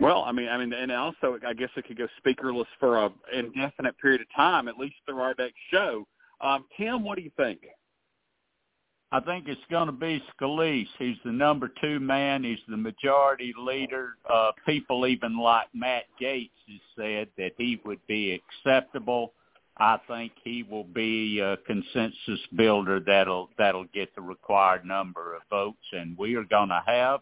[0.00, 3.10] Well, I mean, I mean, and also, I guess it could go speakerless for a
[3.34, 6.06] indefinite period of time, at least through our next show.
[6.40, 7.60] Um, Tim, what do you think?
[9.10, 10.86] I think it's going to be Scalise.
[10.98, 12.44] He's the number two man.
[12.44, 14.16] He's the majority leader.
[14.28, 19.32] Uh, people even like Matt Gaetz has said that he would be acceptable.
[19.78, 25.42] I think he will be a consensus builder that'll that'll get the required number of
[25.48, 27.20] votes, and we are going to have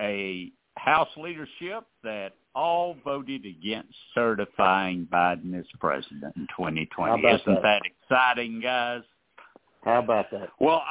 [0.00, 7.22] a House leadership that all voted against certifying Biden as president in 2020.
[7.22, 7.62] Isn't that?
[7.62, 9.02] that exciting, guys?
[9.84, 10.50] How about that?
[10.60, 10.82] Well,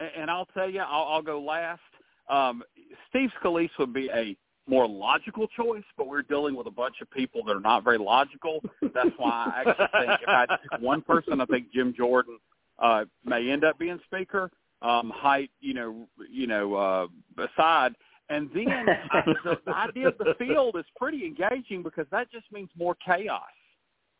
[0.00, 1.80] I, and I'll tell you, I'll, I'll go last.
[2.28, 2.62] Um,
[3.10, 4.36] Steve Scalise would be a
[4.66, 7.98] more logical choice, but we're dealing with a bunch of people that are not very
[7.98, 8.60] logical.
[8.94, 12.38] That's why I actually think if I pick one person, I think Jim Jordan
[12.78, 14.50] uh, may end up being speaker.
[14.82, 17.06] Um, height, you know, you know, uh,
[17.38, 17.94] aside,
[18.30, 18.66] and then
[19.44, 23.42] the, the idea of the field is pretty engaging because that just means more chaos.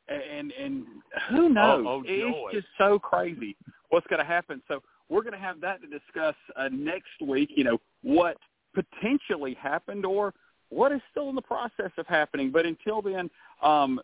[0.08, 0.84] And and
[1.30, 1.84] who knows?
[1.88, 3.56] Oh, oh, it's just so crazy
[3.88, 4.60] what's going to happen.
[4.68, 7.50] So we're going to have that to discuss uh, next week.
[7.56, 8.36] You know what
[8.74, 10.34] potentially happened or
[10.68, 12.50] what is still in the process of happening.
[12.50, 13.30] But until then,
[13.62, 14.00] um,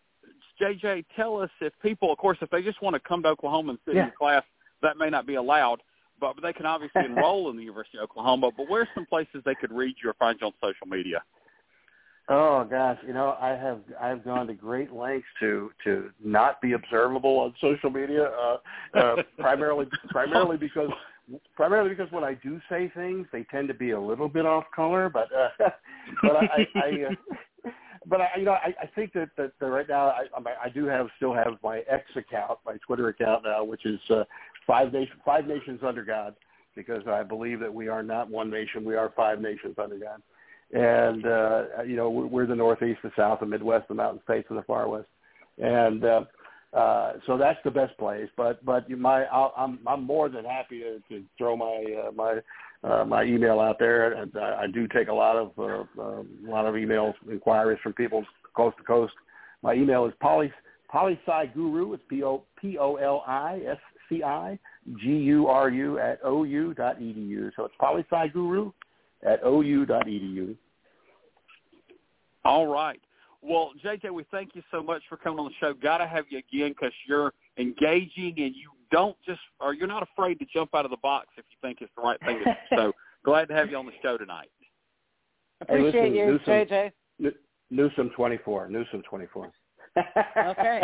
[0.61, 3.71] JJ, tell us if people, of course, if they just want to come to Oklahoma
[3.71, 4.07] and sit Yeah.
[4.07, 4.45] in class,
[4.83, 5.83] that may not be allowed
[6.21, 8.51] but they can obviously enroll in the University of Oklahoma.
[8.57, 11.23] But where's some places they could read you or find you on social media?
[12.33, 16.73] Oh gosh, you know I have I've gone to great lengths to to not be
[16.75, 18.57] observable on social media, uh,
[18.95, 20.91] uh, primarily primarily because
[21.57, 24.65] primarily because when I do say things, they tend to be a little bit off
[24.75, 25.09] color.
[25.09, 25.49] But uh,
[26.23, 27.71] but I, I uh,
[28.07, 30.27] but I you know I, I think that, that that right now I
[30.65, 34.23] I do have still have my X account, my Twitter account now, which is uh,
[34.67, 36.35] five nation five nations under God,
[36.77, 40.23] because I believe that we are not one nation, we are five nations under God
[40.73, 44.59] and uh, you know we're, the Northeast, the South, the Midwest, the Mountain States, and
[44.59, 45.09] the Far West,
[45.59, 46.25] and uh,
[46.73, 48.29] uh, so that's the best place.
[48.37, 52.41] But but my I'll, I'm I'm more than happy to, to throw my uh, my
[52.89, 56.23] uh, my email out there, and I, I do take a lot of uh, uh,
[56.23, 59.13] a lot of emails inquiries from people coast to coast.
[59.63, 60.53] My email is poly
[60.93, 61.95] polysci guru.
[61.95, 63.79] It's p o p o l i s
[64.11, 64.59] c i
[65.01, 67.51] g u r u at o u dot edu.
[67.57, 68.73] So it's polysci guru
[69.25, 70.55] at ou dot edu.
[72.45, 73.01] All right.
[73.43, 75.73] Well, JJ, we thank you so much for coming on the show.
[75.73, 80.03] Got to have you again because you're engaging and you don't just, or you're not
[80.03, 82.39] afraid to jump out of the box if you think it's the right thing.
[82.41, 82.51] to do.
[82.77, 82.93] so
[83.25, 84.51] glad to have you on the show tonight.
[85.69, 86.93] Hey, Appreciate listen, you, Newsom- JJ.
[87.25, 87.35] N-
[87.71, 88.69] Newsom 24.
[88.69, 89.53] Newsom 24.
[90.37, 90.81] Okay.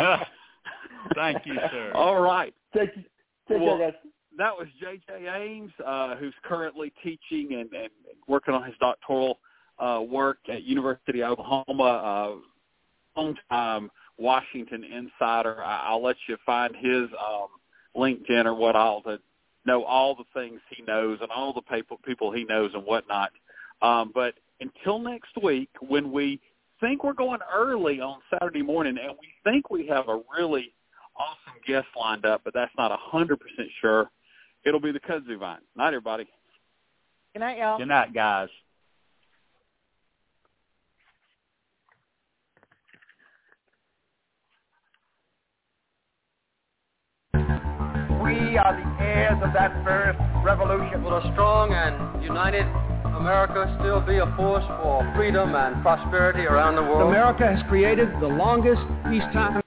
[1.15, 1.91] Thank you, sir.
[1.95, 2.53] All right.
[2.75, 3.05] Take, take
[3.49, 3.91] Well,
[4.37, 5.27] that was J.J.
[5.27, 7.89] Ames, uh, who's currently teaching and, and
[8.27, 9.39] working on his doctoral
[9.79, 11.83] uh, work at University of Oklahoma.
[11.83, 12.35] Uh,
[13.17, 15.63] longtime Washington insider.
[15.63, 17.47] I, I'll let you find his um,
[17.95, 19.19] LinkedIn or what all to
[19.65, 23.31] know all the things he knows and all the people people he knows and whatnot.
[23.81, 26.39] Um, but until next week, when we
[26.79, 30.73] think we're going early on Saturday morning, and we think we have a really
[31.17, 33.37] awesome guests lined up, but that's not 100%
[33.81, 34.09] sure.
[34.65, 35.59] It'll be the kudzu vine.
[35.75, 36.27] Night, everybody.
[37.33, 37.77] Good night, y'all.
[37.77, 38.49] Good night, guys.
[47.33, 51.03] We are the heirs of that first revolution.
[51.03, 52.65] Will a strong and united
[53.15, 57.09] America still be a force for freedom and prosperity around the world?
[57.09, 59.61] America has created the longest peacetime